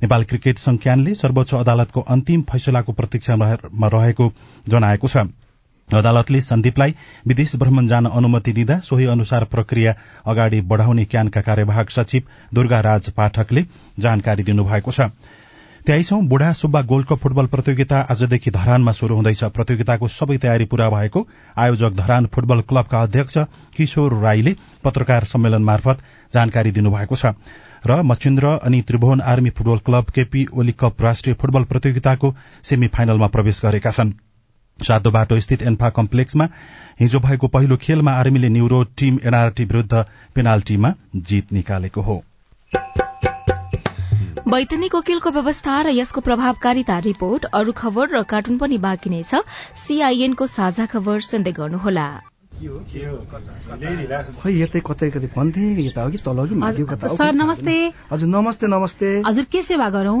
नेपाल 0.00 0.24
क्रिकेट 0.24 0.58
संज्ञानले 0.58 1.14
सर्वोच्च 1.16 1.54
अदालतको 1.56 2.00
अन्तिम 2.08 2.42
फैसलाको 2.42 2.92
प्रतीक्षामा 2.92 3.52
रहेको 3.86 4.32
जनाएको 4.66 5.08
छ। 5.08 5.28
अदालतले 5.88 6.40
सन्दीपलाई 6.40 6.94
विदेश 7.28 7.56
भ्रमण 7.56 7.86
जान 7.86 8.06
अनुमति 8.08 8.52
दिँदा 8.52 8.78
सोही 8.82 9.04
अनुसार 9.06 9.44
प्रक्रिया 9.46 9.94
अगाडि 10.26 10.60
बढ़ाउने 10.66 11.04
क्यानका 11.06 11.40
कार्यवाहक 11.40 11.90
सचिव 11.90 12.22
दुर्गा 12.54 12.80
राज 12.80 13.10
पाठकले 13.12 13.64
जानकारी 13.98 14.42
दिनुभएको 14.42 14.90
छ। 14.90 15.12
तेइसौं 15.86 16.26
बुढा 16.26 16.52
सुब्बा 16.52 16.80
गोल्ड 16.82 17.06
कप 17.06 17.18
फुटबल 17.18 17.46
प्रतियोगिता 17.46 17.98
आजदेखि 18.10 18.50
धरानमा 18.50 18.92
शुरू 18.92 19.14
हुँदैछ। 19.14 19.42
प्रतियोगिताको 19.54 20.08
सबै 20.10 20.36
तयारी 20.36 20.64
पूरा 20.66 20.88
भएको 20.90 21.26
आयोजक 21.56 21.92
धरान 21.94 22.26
फुटबल 22.34 22.60
क्लबका 22.66 23.02
अध्यक्ष 23.02 23.38
किशोर 23.76 24.18
राईले 24.18 24.56
पत्रकार 24.84 25.24
सम्मेलन 25.24 25.62
मार्फत 25.62 26.02
जानकारी 26.34 26.70
दिनुभएको 26.72 27.14
छ। 27.14 27.38
र 27.86 28.02
मचिन्द्र 28.04 28.52
अनि 28.62 28.80
Tribhuvan 28.82 29.20
army 29.32 29.50
football 29.50 29.78
club 29.86 30.10
KP 30.14 30.46
Oli 30.52 30.72
cup 30.80 31.02
राष्ट्रिय 31.02 31.34
फुटबल 31.40 31.64
प्रतियोगिताको 31.64 32.34
सेमी 32.62 32.88
फाइनलमा 32.94 33.26
प्रवेश 33.28 33.60
गरेका 33.64 33.90
छन्। 33.90 34.12
सातो 34.78 35.10
बाटो 35.10 35.40
स्थित 35.40 35.62
एन्फा 35.62 35.88
कम्प्लेक्समा 35.90 36.48
हिजो 37.00 37.20
भएको 37.20 37.48
पहिलो 37.48 37.76
खेलमा 37.82 38.12
आर्मीले 38.14 38.48
न्युरो 38.48 38.82
टीम 38.96 39.18
एनआरटी 39.24 39.64
विरूद्ध 39.64 40.04
पेनाल्टीमा 40.34 40.92
जीत 41.16 41.52
निकालेको 41.52 42.00
हो। 42.02 42.22
वैतनिक 44.48 44.94
वकिलको 44.94 45.30
व्यवस्था 45.30 45.80
र 45.82 45.88
यसको 45.90 46.20
प्रभावकारिता 46.20 46.98
रिपोर्ट 47.04 47.44
अरू 47.52 47.72
खबर 47.72 48.08
र 48.10 48.22
कार्टुन 48.30 48.58
पनि 48.58 48.78
बाँकी 48.78 49.10
नै 49.10 49.22
छ। 49.22 49.42
सीआईएनको 49.76 50.46
साझा 50.46 50.86
खबर 50.86 51.20
सुन्दै 51.28 51.52
गर्नुहोला। 51.52 52.06
खै 52.56 54.52
यतै 54.52 54.80
कतै 54.80 55.08
कतै 55.10 55.28
भन्थे 55.36 55.64
यता 55.86 56.02
हो 56.02 56.10
कि 56.10 56.18
तल 56.24 56.38
हो 56.38 56.46
कि 56.48 56.54
माथि 56.54 56.82
कता? 56.88 57.06
सर 57.14 57.32
नमस्ते। 57.32 57.74
हजुर 58.12 58.28
नमस्ते 58.28 58.66
नमस्ते। 58.66 59.08
हजुर 59.26 59.44
के 59.52 59.62
सेवा 59.62 59.88
गरौं? 59.90 60.20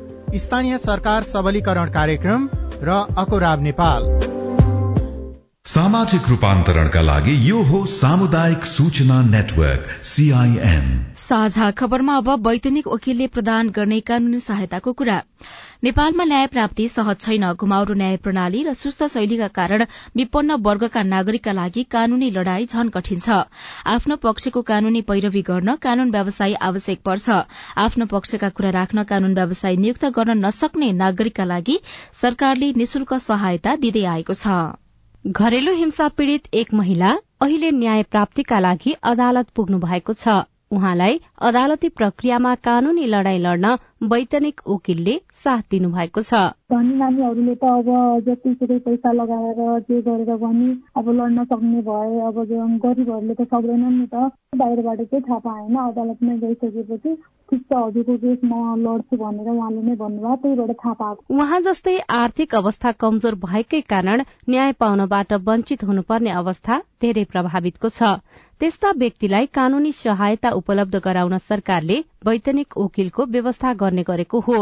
स्थानीय 0.35 0.77
सरकार 0.77 1.23
सबलीकरण 1.23 1.89
कार्यक्रम 1.89 2.49
र 2.83 2.89
अकोराब 3.17 3.61
नेपाल। 3.61 4.03
सामाजिक 5.65 6.29
रूपान्तरणका 6.29 7.01
लागि 7.01 7.49
यो 7.49 7.61
हो 7.61 7.85
सामुदायिक 7.85 8.65
सूचना 8.65 9.21
नेटवर्क 9.21 9.87
सीआईएन 10.03 11.13
साझा 11.17 11.71
खबरमा 11.71 12.15
अब 12.17 12.47
वैतनिक 12.47 12.87
वकिलले 12.87 13.27
प्रदान 13.27 13.69
गर्ने 13.69 13.99
कानूनी 13.99 14.39
सहायताको 14.39 14.93
कुरा। 14.93 15.21
नेपालमा 15.83 16.23
न्याय 16.23 16.45
प्राप्ति 16.47 16.87
सहज 16.87 17.19
छैन। 17.19 17.43
घुमाउरो 17.53 17.93
न्याय 17.93 18.17
प्रणाली 18.17 18.61
र 18.63 18.73
सुस्त 18.73 19.03
शैलीका 19.13 19.47
कारण 19.49 19.83
विपन्न 20.15 20.57
वर्गका 20.61 21.01
नागरिकका 21.03 21.51
लागि 21.51 21.83
कानूनी 21.89 22.29
लड़ाई 22.31 22.65
झन 22.65 22.89
कठिन 22.89 23.19
छ। 23.19 23.37
आफ्नो 23.93 24.15
पक्षको 24.21 24.61
कानूनी 24.61 25.01
पैरवी 25.09 25.41
गर्न 25.41 25.75
कानून 25.81 26.11
व्यवसायी 26.11 26.53
आवश्यक 26.61 27.01
पर्छ। 27.01 27.29
आफ्नो 27.85 28.05
पक्षका 28.13 28.49
कुरा 28.53 28.69
राख्न 28.77 29.03
कानून 29.09 29.33
व्यवसायी 29.33 29.77
नियुक्त 29.77 30.05
गर्न 30.13 30.37
नसक्ने 30.45 30.91
नागरिकका 31.01 31.45
लागि 31.45 31.79
सरकारले 32.21 32.71
निशुल्क 32.77 33.13
सहायता 33.21 33.75
दिँदै 33.81 34.05
आएको 34.13 34.37
छ। 34.37 34.77
घरेलु 35.25 35.73
हिंसा 35.73 36.07
पीड़ित 36.13 36.53
एक 36.53 36.73
महिला 36.73 37.17
अहिले 37.41 37.71
न्याय 37.73 38.03
प्राप्तिका 38.05 38.59
लागि 38.59 38.95
अदालत 39.03 39.49
पुग्नु 39.55 39.79
भएको 39.81 40.13
छ। 40.13 40.45
उहाँलाई 40.71 41.19
अदालती 41.47 41.89
प्रक्रियामा 41.99 42.53
कानूनी 42.67 43.05
लड़ाई 43.13 43.37
लड्न 43.37 43.77
वैतनिक 44.11 44.61
वकिलले 44.67 45.15
साथ 45.43 45.63
दिनुभएको 45.71 46.21
छ। 46.21 46.33
धनी 46.71 46.93
नानीहरूले 46.97 47.55
त 47.55 47.63
अब 47.63 47.89
जतिसुकै 48.27 48.77
पैसा 48.85 49.11
लगाएर 49.11 49.59
जे 49.89 50.01
गरेर 50.01 50.31
पनि 50.43 50.69
अब 50.97 51.09
लड्न 51.19 51.43
सक्ने 51.51 51.81
भए 51.89 52.19
अब 52.29 52.37
गरिबहरूले 52.85 53.33
त 53.33 53.41
सक्दैनन् 53.51 53.99
नि 53.99 54.07
त 54.13 54.31
बाहिरबाट 54.57 55.01
चाहिँ 55.01 55.23
थाहा 55.27 55.39
पाएन। 55.45 55.75
अदालतमै 55.83 56.37
गइसकेपछि 56.43 57.15
ठिक 57.51 57.61
छ 57.61 57.73
हजुरको 57.75 58.15
केस 58.23 58.39
म 58.43 58.53
लड्छु 58.85 59.17
भनेर 59.21 59.49
उहाँले 59.53 59.81
नै 59.81 59.95
भन्नुभयो 60.01 60.35
त्यहीबाट 60.43 60.71
थाहा 60.81 60.93
पाएको। 61.01 61.35
उहाँ 61.35 61.59
जस्तै 61.67 61.97
आर्थिक 62.21 62.55
अवस्था 62.55 62.91
कमजोर 63.03 63.35
भएकै 63.45 63.81
कारण 63.93 64.23
न्याय 64.49 64.71
पाउनबाट 64.81 65.33
वञ्चित 65.49 65.83
हुनुपर्ने 65.83 66.31
अवस्था 66.41 66.79
धेरै 67.01 67.23
प्रभावितको 67.33 67.89
छ। 67.89 68.15
त्यस्ता 68.61 68.89
व्यक्तिलाई 69.01 69.45
कानूनी 69.57 69.91
सहायता 69.99 70.49
उपलब्ध 70.57 70.95
गराउन 71.05 71.37
सरकारले 71.45 71.95
वैतनिक 72.25 72.77
वकिलको 72.77 73.23
व्यवस्था 73.35 73.71
गर्ने 73.79 74.03
गरेको 74.09 74.39
हो। 74.47 74.57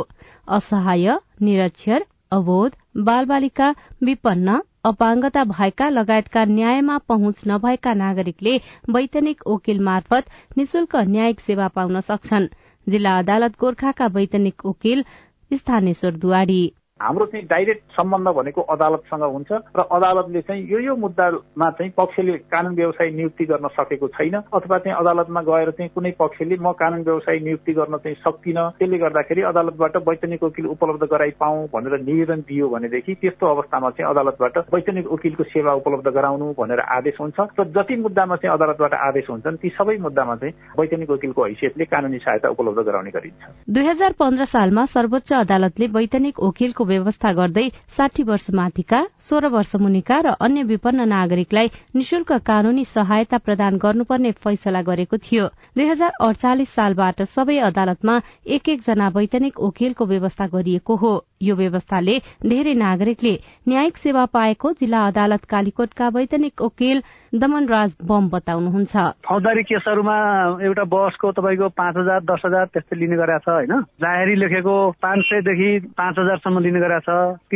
असहाय 0.58 1.16
निरक्षर 1.48 2.06
अवोध 2.38 2.78
बालबालिका 3.10 3.70
विपन्न 4.10 4.56
अपाङ्गता 4.92 5.44
भएका 5.52 5.90
लगायतका 5.90 6.46
न्यायमा 6.56 6.98
पहुँच 7.10 7.42
नभएका 7.48 7.94
नागरिकले 8.04 8.56
वैतनिक 8.96 9.48
वकिल 9.48 9.80
मार्फत 9.90 10.30
निशुल्क 10.58 10.96
न्यायिक 11.12 11.40
सेवा 11.48 11.68
पाउन 11.76 12.00
सक्छन्। 12.10 12.48
जिल्ला 12.88 13.18
अदालत 13.20 13.60
गोर्खाका 13.62 14.08
वैतनिक 14.16 14.66
वकिल 14.66 15.04
स्थानेश्वर 15.52 16.16
दुवाडी 16.24 16.62
हाम्रो 17.02 17.26
चाहिँ 17.26 17.46
डाइरेक्ट 17.48 17.84
सम्बन्ध 17.98 18.28
भनेको 18.38 18.62
अदालतसँग 18.76 19.24
हुन्छ 19.24 19.52
र 19.78 19.82
अदालतले 19.98 20.42
चाहिँ 20.42 20.68
यो 20.72 20.80
यो 20.80 20.96
मुद्दामा 20.96 21.70
चाहिँ 21.80 21.92
पक्षले 21.98 22.38
कानून 22.52 22.76
व्यवसायी 22.76 23.12
नियुक्ति 23.16 23.46
गर्न 23.46 23.68
सकेको 23.78 24.08
छैन 24.18 24.36
अथवा 24.36 24.78
चाहिँ 24.78 24.98
अदालतमा 25.00 25.42
गएर 25.50 25.72
चाहिँ 25.72 25.90
कुनै 25.96 26.12
पक्षले 26.20 26.56
म 26.60 26.72
कानून 26.80 27.02
व्यवसायी 27.04 27.40
नियुक्ति 27.40 27.74
गर्न 27.74 27.98
चाहिँ 28.04 28.16
सक्दिनँ। 28.20 28.70
त्यसले 28.80 28.98
गर्दाखेरि 28.98 29.42
अदालतबाट 29.52 29.98
वैतनिक 30.08 30.44
वकिल 30.44 30.66
उपलब्ध 30.76 31.04
गराइ 31.12 31.32
पाऊ 31.40 31.66
भनेर 31.74 32.00
निवेदन 32.04 32.40
दियो 32.50 32.68
भनेदेखि 32.70 33.14
त्यस्तो 33.22 33.46
अवस्थामा 33.48 33.90
चाहिँ 33.90 34.10
अदालतबाट 34.10 34.58
वैतनिक 34.74 35.08
वकिलको 35.08 35.44
सेवा 35.54 35.74
उपलब्ध 35.82 36.08
गराउनु 36.18 36.54
भनेर 36.60 36.80
आदेश 36.98 37.18
हुन्छ 37.22 37.40
र 37.60 37.64
जति 37.76 37.96
मुद्दामा 37.96 38.36
चाहिँ 38.36 38.54
अदालतबाट 38.58 38.94
आदेश 39.08 39.30
हुन्छन् 39.30 39.58
ती 39.58 39.70
सबै 39.78 39.98
मुद्दामा 39.98 40.36
चाहिँ 40.36 40.54
वैतनिक 40.80 41.10
वकिलको 41.10 41.44
हैसियतले 41.46 41.86
कानूनी 41.86 42.18
सहायता 42.20 42.50
उपलब्ध 42.50 42.80
गराउने 42.86 43.12
गरिन्छ। 43.16 43.44
दुई 43.70 43.86
हजार 43.88 44.12
पन्ध्र 44.20 44.46
सालमा 44.46 44.86
सर्वोच्च 44.96 45.34
अदालतले 45.34 45.88
वैतनिक 45.96 46.40
वकिलको 46.40 46.86
व्यवस्था 46.92 47.32
गर्दै 47.34 47.66
साठी 47.98 48.24
वर्ष 48.30 48.50
माथिका 48.60 49.00
सोह्र 49.28 49.48
वर्ष 49.56 49.76
मुनिका 49.84 50.20
र 50.26 50.36
अन्य 50.48 50.64
विपन्न 50.72 51.08
नागरिकलाई 51.10 51.72
निशुल्क 51.96 52.32
कानूनी 52.50 52.86
सहायता 52.92 53.38
प्रदान 53.48 53.78
गर्नुपर्ने 53.86 54.32
फैसला 54.44 54.82
गरेको 54.90 55.18
थियो। 55.26 55.48
दुई 55.78 55.88
हजार 55.88 56.12
अडचालिस 56.22 56.76
सालबाट 56.76 57.22
सबै 57.34 57.58
अदालतमा 57.70 58.20
एक 58.58 58.70
एकजना 58.70 59.10
वैतनिक 59.18 59.60
वकिलको 59.62 60.06
व्यवस्था 60.14 60.48
गरिएको 60.54 60.96
हो। 61.04 61.14
यो 61.42 61.56
व्यवस्थाले 61.56 62.18
धेरै 62.44 62.74
नागरिकले 62.76 63.32
न्यायिक 63.68 63.98
सेवा 63.98 64.26
पाएको 64.36 64.72
जिल्ला 64.80 65.06
अदालत 65.08 65.44
कालीकोटका 65.50 66.08
वैतनिक 66.16 66.62
वकिल 66.62 67.02
दमन 67.34 67.68
राज 67.68 67.96
बम 68.04 68.28
बताउनुहुन्छ। 68.30 68.96
फौजदारी 69.24 69.64
केसहरूमा 69.64 70.18
एउटा 70.60 70.84
बसको 70.84 71.32
तपाईँको 71.32 71.68
पाँच 71.80 71.96
हजार 71.98 72.20
दस 72.28 72.42
हजार 72.46 72.66
त्यस्तै 72.76 73.00
लिने 73.00 73.16
गरेको 73.16 73.40
छ 73.40 73.56
होइन? 73.56 73.74
जाहेरी 74.04 74.36
लेखेको 74.36 74.76
पाँच 75.00 75.20
सयदेखि 75.30 75.70
पाँच 75.96 76.20
हजारसम्म 76.20 76.60
लिने 76.60 76.80
गरेको 76.80 77.08
छ। 77.08 77.48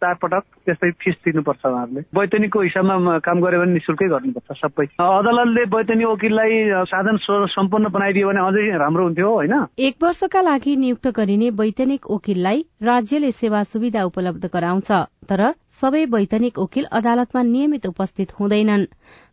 चार 0.00 0.14
पटक 0.22 0.44
त्यस्तै 0.66 0.90
फिस 1.02 1.14
तिर्नुपर्छ 1.24 1.66
उहाँहरूले। 1.66 2.00
वैतनिकको 2.18 2.60
हिसाबमा 2.60 3.18
काम 3.26 3.40
गर्यो 3.40 3.60
भने 3.60 3.72
निशुल्कै 3.72 4.08
गर्नुपर्छ 4.14 4.58
सबै। 4.62 4.86
अदालतले 5.00 5.64
वैतनिक 5.76 6.06
वकिललाई 6.06 6.54
साधन 6.92 7.16
सम्पन्न 7.56 7.88
बनाइदियो 7.96 8.28
भने 8.28 8.40
अझै 8.46 8.64
राम्रो 8.78 9.04
हुन्थ्यो 9.04 9.34
होइन? 9.34 9.54
एक 9.78 9.94
वर्षका 10.02 10.40
लागि 10.40 10.76
नियुक्त 10.76 11.06
गरिने 11.18 11.50
वैतनिक 11.60 12.10
वकिललाई 12.10 12.64
राज्यले 12.82 13.30
सेवा 13.32 13.62
सुविधा 13.72 14.04
उपलब्ध 14.04 14.50
गराउँछ 14.54 14.90
तर 15.28 15.42
सबै 15.80 16.04
वैतनिक 16.12 16.58
वकिल 16.58 16.84
अदालतमा 16.98 17.42
नियमित 17.42 17.86
उपस्थित 17.86 18.32
हुँदैनन्। 18.40 18.84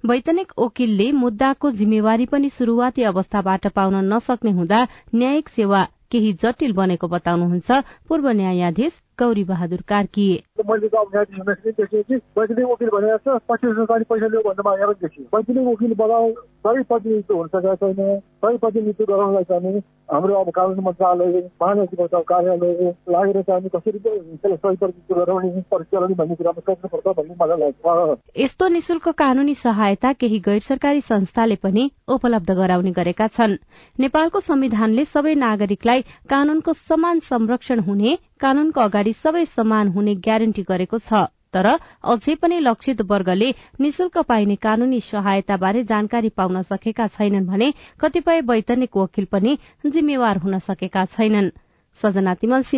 वैतनिक 0.03 0.51
वकिलले 0.59 1.11
मुद्दाको 1.15 1.71
जिम्मेवारी 1.71 2.25
पनि 2.25 2.49
शुरूआती 2.49 3.03
अवस्थाबाट 3.11 3.67
पाउन 3.75 3.95
नसक्ने 4.13 4.51
हुँदा 4.51 4.79
न्यायिक 5.15 5.49
सेवा 5.49 5.83
केही 6.11 6.33
जटिल 6.41 6.73
बनेको 6.73 7.07
बताउनुहुन्छ 7.07 7.71
पूर्व 8.07 8.29
न्यायाधीश 8.39 8.99
गौरी 9.19 9.43
बहादुर 9.43 9.81
कार्की। 9.87 10.27
मैले 10.69 10.87
त 10.87 10.95
अब 10.95 11.07
न्यायाधीश 11.13 11.73
देखियो 11.77 12.01
कि 12.03 12.15
वैतनिक 12.37 12.65
वकिल 12.71 12.89
भनेको 12.89 13.17
छ 13.23 13.39
पच्चिस 13.49 13.77
हजार 13.79 14.03
पैसा 14.09 14.27
लियो 14.27 14.41
भन्ने 14.47 14.63
मागेर 14.65 14.87
पनि 14.87 15.01
देखियो 15.01 15.25
वैतनिक 15.37 15.67
वकिल 15.67 15.93
बनाऊ 16.01 16.31
सबै 16.63 16.83
प्रतिनिधित्व 16.83 17.35
हुन 17.35 17.47
सकेका 17.47 17.75
छैन 17.75 18.19
सबै 18.43 18.57
प्रतिनिधित्व 18.57 19.05
गराउनलाई 19.13 19.43
चाहिँ 19.51 19.81
हाम्रो 20.13 20.33
अब 20.35 20.49
कानुन 20.55 20.79
मन्त्रालय 20.85 21.37
महानगरी 21.61 22.03
बचाउ 22.03 22.21
कार्यालय 22.31 22.93
लागेर 23.09 23.41
चाहिँ 23.41 23.69
कसरी 23.75 23.99
त्यसलाई 23.99 24.55
सही 24.55 24.75
प्रतिनिधित्व 24.75 25.15
गराउने 25.15 25.61
परिचालन 25.71 26.13
भन्ने 26.13 26.35
कुरामा 26.35 26.61
सोच्नुपर्छ 26.61 27.15
भन्ने 27.17 27.35
मलाई 27.41 27.59
लाग्छ। 27.59 28.17
यस्तो 28.37 28.67
निशुल्क 28.67 29.07
कानूनी 29.17 29.53
सहायता 29.55 30.13
केही 30.13 30.39
गैर 30.39 30.59
सरकारी 30.61 31.01
संस्थाले 31.03 31.55
पनि 31.63 31.89
उपलब्ध 32.09 32.51
गराउने 32.51 32.91
गरेका 32.91 33.27
छन्। 33.29 33.57
नेपालको 33.97 34.39
संविधानले 34.41 35.05
सबै 35.05 35.35
नागरिकलाई 35.37 36.01
कानूनको 36.29 36.73
समान 36.73 37.19
संरक्षण 37.23 37.79
हुने 37.79 38.17
कानूनको 38.43 38.81
अगाडि 38.81 39.13
सबै 39.19 39.45
समान 39.51 39.95
हुने 39.95 40.15
ग्यारेन्टी 40.25 40.63
गरेको 40.69 40.99
छ 40.99 41.23
तर 41.53 41.69
अझै 42.11 42.35
पनि 42.41 42.59
लक्षित 42.59 43.01
वर्गले 43.09 43.49
निशुल्क 43.79 44.23
पाइने 44.29 44.55
कानूनी 44.61 44.99
सहायताबारे 45.07 45.83
जानकारी 45.91 46.33
पाउन 46.39 46.61
सकेका 46.71 47.07
छैनन् 47.15 47.47
भने 47.47 47.69
कतिपय 47.99 48.41
वैतनिक 48.49 48.97
वकिल 48.97 49.29
पनि 49.33 49.57
जिम्मेवार 49.87 50.43
हुन 50.45 50.59
सकेका 50.67 51.05
छैनन्। 51.13 51.53
सजना 51.99 52.33
तिमल 52.35 52.69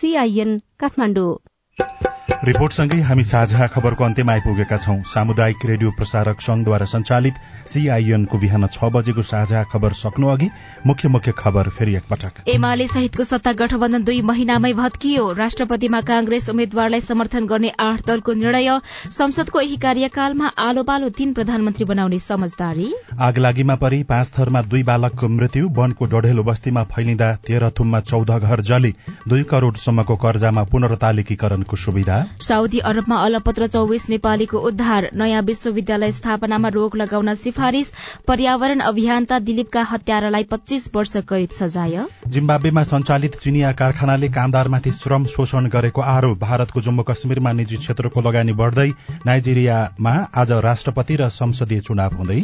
सीआईएन 0.00 0.58
काठमाडौँ। 0.80 2.09
रिपोर्टसँगै 2.30 3.00
हामी 3.02 3.22
साझा 3.22 3.66
खबरको 3.66 4.04
अन्त्यमा 4.04 4.32
आइपुगेका 4.32 4.76
छौं। 4.76 5.02
सामुदायिक 5.04 5.64
रेडियो 5.66 5.90
प्रसारक 5.92 6.40
संघद्वारा 6.40 6.86
संचालित 6.86 7.34
सीआईएनको 7.68 8.38
बिहान 8.38 8.66
छ 8.66 8.88
बजेको 8.88 9.22
साझा 9.22 9.62
खबर 9.66 9.92
सक्नु 9.92 10.28
अघि 10.28 10.48
मुख्य 10.86 11.08
मुख्य 11.08 11.32
खबर 11.38 11.68
फेरि 11.70 11.94
एकपटक। 11.96 12.48
एमाले 12.48 12.86
सहितको 12.88 13.24
सत्ता 13.24 13.52
गठबन्धन 13.52 14.04
दुई 14.04 14.20
महिनामै 14.22 14.72
भत्कियो। 14.72 15.24
राष्ट्रपतिमा 15.32 16.00
कांग्रेस 16.02 16.48
उम्मेद्वारलाई 16.50 17.00
समर्थन 17.00 17.46
गर्ने 17.46 17.72
आठ 17.78 18.06
दलको 18.06 18.32
निर्णय 18.34 18.78
संसदको 19.10 19.60
यही 19.60 19.76
कार्यकालमा 19.78 20.50
आलो 20.58 20.82
बालो 20.82 21.08
तीन 21.18 21.32
प्रधानमन्त्री 21.34 21.84
बनाउने 21.84 22.18
समझदारी। 22.20 22.88
आगलागीमा 23.20 23.74
परि 23.76 24.02
पाँच 24.06 24.32
थरमा 24.38 24.62
दुई 24.64 24.82
बालकको 24.84 25.28
मृत्यु 25.30 25.68
वनको 25.76 26.06
डढेलो 26.06 26.42
बस्तीमा 26.44 26.82
फैलिँदा 26.94 27.34
तेह्र 27.46 27.70
थुममा 27.78 28.00
चौध 28.08 28.30
घर 28.40 28.60
जली 28.72 28.94
दुई 29.28 29.42
करोड़सम्मको 29.52 30.16
कर्जामा 30.16 30.64
पुनर्तालिकीकरणको 30.72 31.76
सुविधा। 31.76 32.19
साउदी 32.40 32.78
अरबमा 32.84 33.16
अलपत्र 33.24 33.66
चौबिस 33.66 34.08
नेपालीको 34.10 34.58
उद्धार 34.68 35.08
नयाँ 35.14 35.42
विश्वविद्यालय 35.42 36.12
स्थापनामा 36.12 36.68
रोक 36.70 36.96
लगाउन 36.96 37.34
सिफारिश 37.36 37.92
पर्यावरण 38.28 38.80
अभियन्ता 38.82 39.38
दिलीपका 39.40 39.82
हत्यारालाई 39.90 40.44
पच्चीस 40.50 40.90
वर्ष 40.94 41.16
कैद 41.28 41.50
सजाय। 41.50 42.04
जिम्बाब्वेमा 42.28 42.82
संचालित 42.84 43.36
चिनिया 43.36 43.72
कारखानाले 43.72 44.28
कामदारमाथि 44.30 44.92
श्रम 44.92 45.24
शोषण 45.26 45.68
गरेको 45.68 46.00
आरोप 46.02 46.38
भारतको 46.38 46.80
जम्मू 46.80 47.02
कश्मीरमा 47.02 47.52
निजी 47.52 47.76
क्षेत्रको 47.76 48.20
लगानी 48.20 48.52
बढ़दै 48.52 48.88
नाइजेरियामा 49.26 50.14
आज 50.36 50.52
राष्ट्रपति 50.64 51.16
र 51.16 51.28
संसदीय 51.30 51.80
चुनाव 51.80 52.16
हुँदै। 52.16 52.40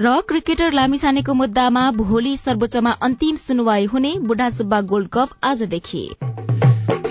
र 0.00 0.20
क्रिकेटर 0.28 0.72
लामिसानेको 0.72 1.34
मुद्दामा 1.34 1.90
भोलि 1.92 2.36
सर्वोच्चमा 2.36 2.90
अन्तिम 3.02 3.36
सुनवाई 3.36 3.84
हुने 3.84 4.14
बुढा 4.20 4.50
सुब्बा 4.50 4.80
गोल्ड 4.90 5.08
कप 5.12 5.28
आजदेखि। 5.44 6.04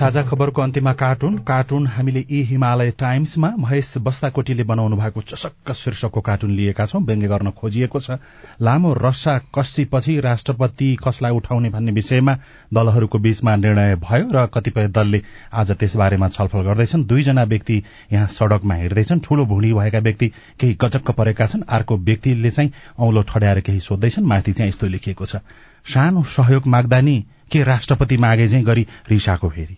साझा 0.04 0.22
खबरको 0.22 0.62
अन्त्यमा 0.62 0.92
कार्टुन। 0.94 1.38
कार्टुन 1.48 1.86
हामीले 1.88 2.20
यी 2.32 2.42
हिमालय 2.44 2.90
टाइम्समा 2.92 3.50
महेश 3.60 3.94
बस्ताकोटीले 3.98 4.64
बनाउनु 4.64 4.96
भएको 4.96 5.22
चसक्क 5.22 5.72
शीर्षकको 5.72 6.22
कार्टुन 6.22 6.52
लिएका 6.52 6.86
छौं। 6.86 7.02
व्यङ्ग्य 7.02 7.28
गर्न 7.28 7.52
खोजिएको 7.52 8.00
छ। 8.00 8.18
लामो 8.62 8.94
रस्सा 8.94 9.38
कस्सीपछि 9.56 10.20
राष्ट्रपति 10.20 10.98
कसलाई 11.08 11.32
उठाउने 11.32 11.70
भन्ने 11.70 11.92
विषयमा 11.92 12.36
दलहरूको 12.74 13.20
बीचमा 13.20 13.56
निर्णय 13.56 13.96
भयो 13.96 14.28
र 14.36 14.46
कतिपय 14.48 14.88
दलले 14.88 15.22
आज 15.54 15.72
त्यसबारेमा 15.72 16.30
छलफल 16.30 16.62
गर्दैछन्। 16.62 17.06
दुईजना 17.06 17.44
व्यक्ति 17.44 17.82
यहाँ 18.12 18.28
सड़कमा 18.28 18.76
हिँड्दैछन्। 18.76 19.20
ठूलो 19.20 19.46
भुँडी 19.46 19.72
भएका 19.74 20.00
व्यक्ति 20.00 20.28
केही 20.60 20.78
गजक्क 20.82 21.12
परेका 21.12 21.48
छन्। 21.48 21.64
अर्को 21.70 21.98
व्यक्तिले 21.98 22.52
चाहिँ 22.52 22.72
औलो 23.00 23.22
ठड्याएर 23.24 23.62
केही 23.62 23.80
सोध्दैछन्। 23.80 24.26
माथि 24.26 24.54
चाहिँ 24.54 24.70
यस्तो 24.70 24.88
लेखिएको 24.88 25.26
छ। 25.26 25.40
सानो 25.88 26.24
सहयोग 26.36 26.68
माग्दा 26.68 27.02
नि 27.02 27.16
के 27.52 27.64
राष्ट्रपति 27.64 28.18
मागे 28.18 28.48
चाहिँ 28.48 28.66
गरी 28.66 28.88
रिसाको 29.10 29.50
फेरि? 29.50 29.78